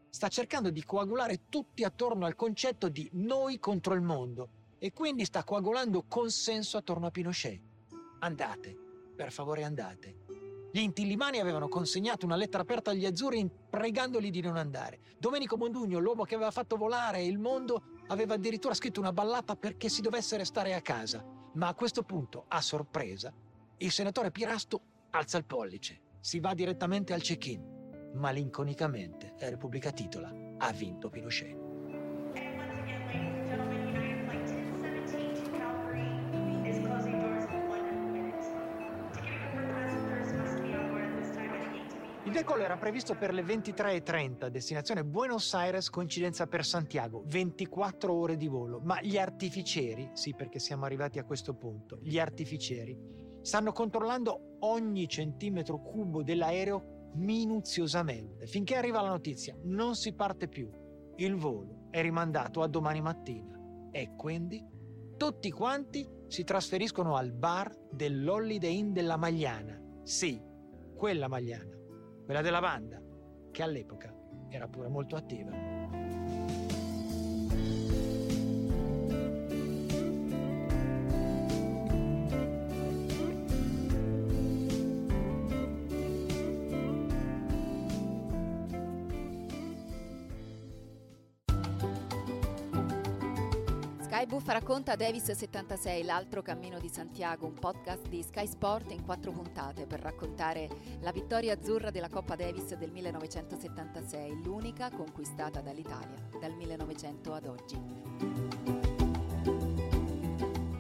sta 0.10 0.28
cercando 0.28 0.70
di 0.70 0.84
coagulare 0.84 1.50
tutti 1.50 1.84
attorno 1.84 2.26
al 2.26 2.36
concetto 2.36 2.88
di 2.88 3.10
noi 3.14 3.58
contro 3.60 3.96
il 3.96 4.02
mondo 4.02 4.50
e 4.78 4.94
quindi 4.94 5.26
sta 5.26 5.44
coagulando 5.44 6.06
consenso 6.08 6.78
attorno 6.78 7.08
a 7.08 7.12
Pinochet. 7.12 7.62
Andate, 8.20 8.78
per 9.16 9.32
favore 9.32 9.64
andate. 9.64 10.18
Gli 10.72 10.80
intillimani 10.80 11.40
avevano 11.40 11.68
consegnato 11.68 12.26
una 12.26 12.36
lettera 12.36 12.64
aperta 12.64 12.92
agli 12.92 13.06
azzurri 13.06 13.50
pregandoli 13.70 14.30
di 14.30 14.42
non 14.42 14.58
andare. 14.58 15.00
Domenico 15.20 15.56
Mondugno, 15.56 16.00
l'uomo 16.00 16.24
che 16.24 16.36
aveva 16.36 16.52
fatto 16.52 16.78
volare 16.78 17.24
il 17.24 17.38
mondo, 17.38 17.82
aveva 18.08 18.34
addirittura 18.34 18.74
scritto 18.74 19.00
una 19.00 19.14
ballata 19.14 19.56
perché 19.56 19.88
si 19.88 20.02
dovesse 20.02 20.36
restare 20.36 20.74
a 20.74 20.82
casa. 20.82 21.24
Ma 21.54 21.68
a 21.68 21.76
questo 21.76 22.04
punto, 22.04 22.46
a 22.48 22.60
sorpresa, 22.60 23.32
il 23.84 23.92
senatore 23.92 24.32
Pirasto 24.32 24.82
alza 25.10 25.38
il 25.38 25.44
pollice 25.44 26.00
si 26.22 26.40
va 26.40 26.54
direttamente 26.54 27.12
al 27.12 27.22
check-in. 27.22 28.12
Malinconicamente, 28.14 29.34
la 29.40 29.50
Repubblica 29.50 29.92
titola 29.92 30.32
ha 30.58 30.72
vinto 30.72 31.10
Pinochet. 31.10 31.72
Il 42.24 42.32
decollo 42.32 42.64
era 42.64 42.78
previsto 42.78 43.16
per 43.16 43.34
le 43.34 43.44
23.30, 43.44 44.48
destinazione 44.48 45.04
Buenos 45.04 45.54
Aires, 45.54 45.90
coincidenza 45.90 46.48
per 46.48 46.64
Santiago, 46.64 47.24
24 47.26 48.14
ore 48.14 48.38
di 48.38 48.48
volo, 48.48 48.80
ma 48.80 49.02
gli 49.02 49.18
artificieri, 49.18 50.10
sì 50.14 50.34
perché 50.34 50.60
siamo 50.60 50.86
arrivati 50.86 51.20
a 51.20 51.26
questo 51.26 51.54
punto, 51.54 52.00
gli 52.02 52.18
artificieri 52.18 53.23
stanno 53.44 53.72
controllando 53.72 54.58
ogni 54.62 55.08
centimetro 55.08 55.80
cubo 55.80 56.24
dell'aereo 56.24 57.12
minuziosamente. 57.14 58.48
Finché 58.48 58.76
arriva 58.76 59.02
la 59.02 59.10
notizia 59.10 59.56
non 59.66 59.96
si 59.96 60.14
parte 60.14 60.48
più. 60.48 60.68
Il 61.18 61.36
volo 61.36 61.90
è 61.92 62.02
rimandato 62.02 62.64
a 62.64 62.68
domani 62.68 63.02
mattina 63.02 63.56
e 63.92 64.16
quindi 64.16 64.66
tutti 65.16 65.52
quanti 65.52 66.10
si 66.28 66.44
trasferiscono 66.44 67.16
al 67.16 67.32
bar 67.32 67.72
dell'Holiday 67.92 68.76
Inn 68.76 68.94
della 68.94 69.18
Magliana. 69.18 69.80
Sì, 70.02 70.42
quella 70.96 71.28
Magliana 71.28 71.82
quella 72.24 72.42
della 72.42 72.62
banda 72.62 73.02
che 73.52 73.64
all'epoca 73.64 74.14
era 74.50 74.68
pure 74.68 74.88
molto 74.88 75.16
attiva 75.16 75.52
Buffa 94.34 94.54
racconta 94.54 94.96
Davis 94.96 95.32
76, 95.32 96.02
l'altro 96.02 96.42
cammino 96.42 96.80
di 96.80 96.90
Santiago, 96.90 97.46
un 97.46 97.54
podcast 97.54 98.08
di 98.08 98.24
Sky 98.24 98.48
Sport 98.48 98.90
in 98.90 99.04
quattro 99.04 99.32
puntate 99.32 99.86
per 99.86 100.00
raccontare 100.00 100.68
la 101.02 101.12
vittoria 101.12 101.54
azzurra 101.54 101.92
della 101.92 102.10
Coppa 102.10 102.36
Davis 102.36 102.74
del 102.74 102.90
1976, 102.90 104.42
l'unica 104.42 104.90
conquistata 104.90 105.62
dall'Italia 105.62 106.18
dal 106.40 106.52
1900 106.56 107.32
ad 107.32 107.46
oggi. 107.46 107.80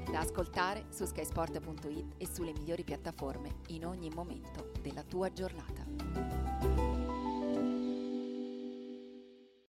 Da 0.09 0.19
ascoltare 0.19 0.85
su 0.89 1.05
skysport.it 1.05 2.15
e 2.17 2.27
sulle 2.27 2.53
migliori 2.53 2.83
piattaforme 2.83 3.57
in 3.67 3.85
ogni 3.85 4.09
momento 4.09 4.71
della 4.81 5.03
tua 5.03 5.31
giornata. 5.31 6.42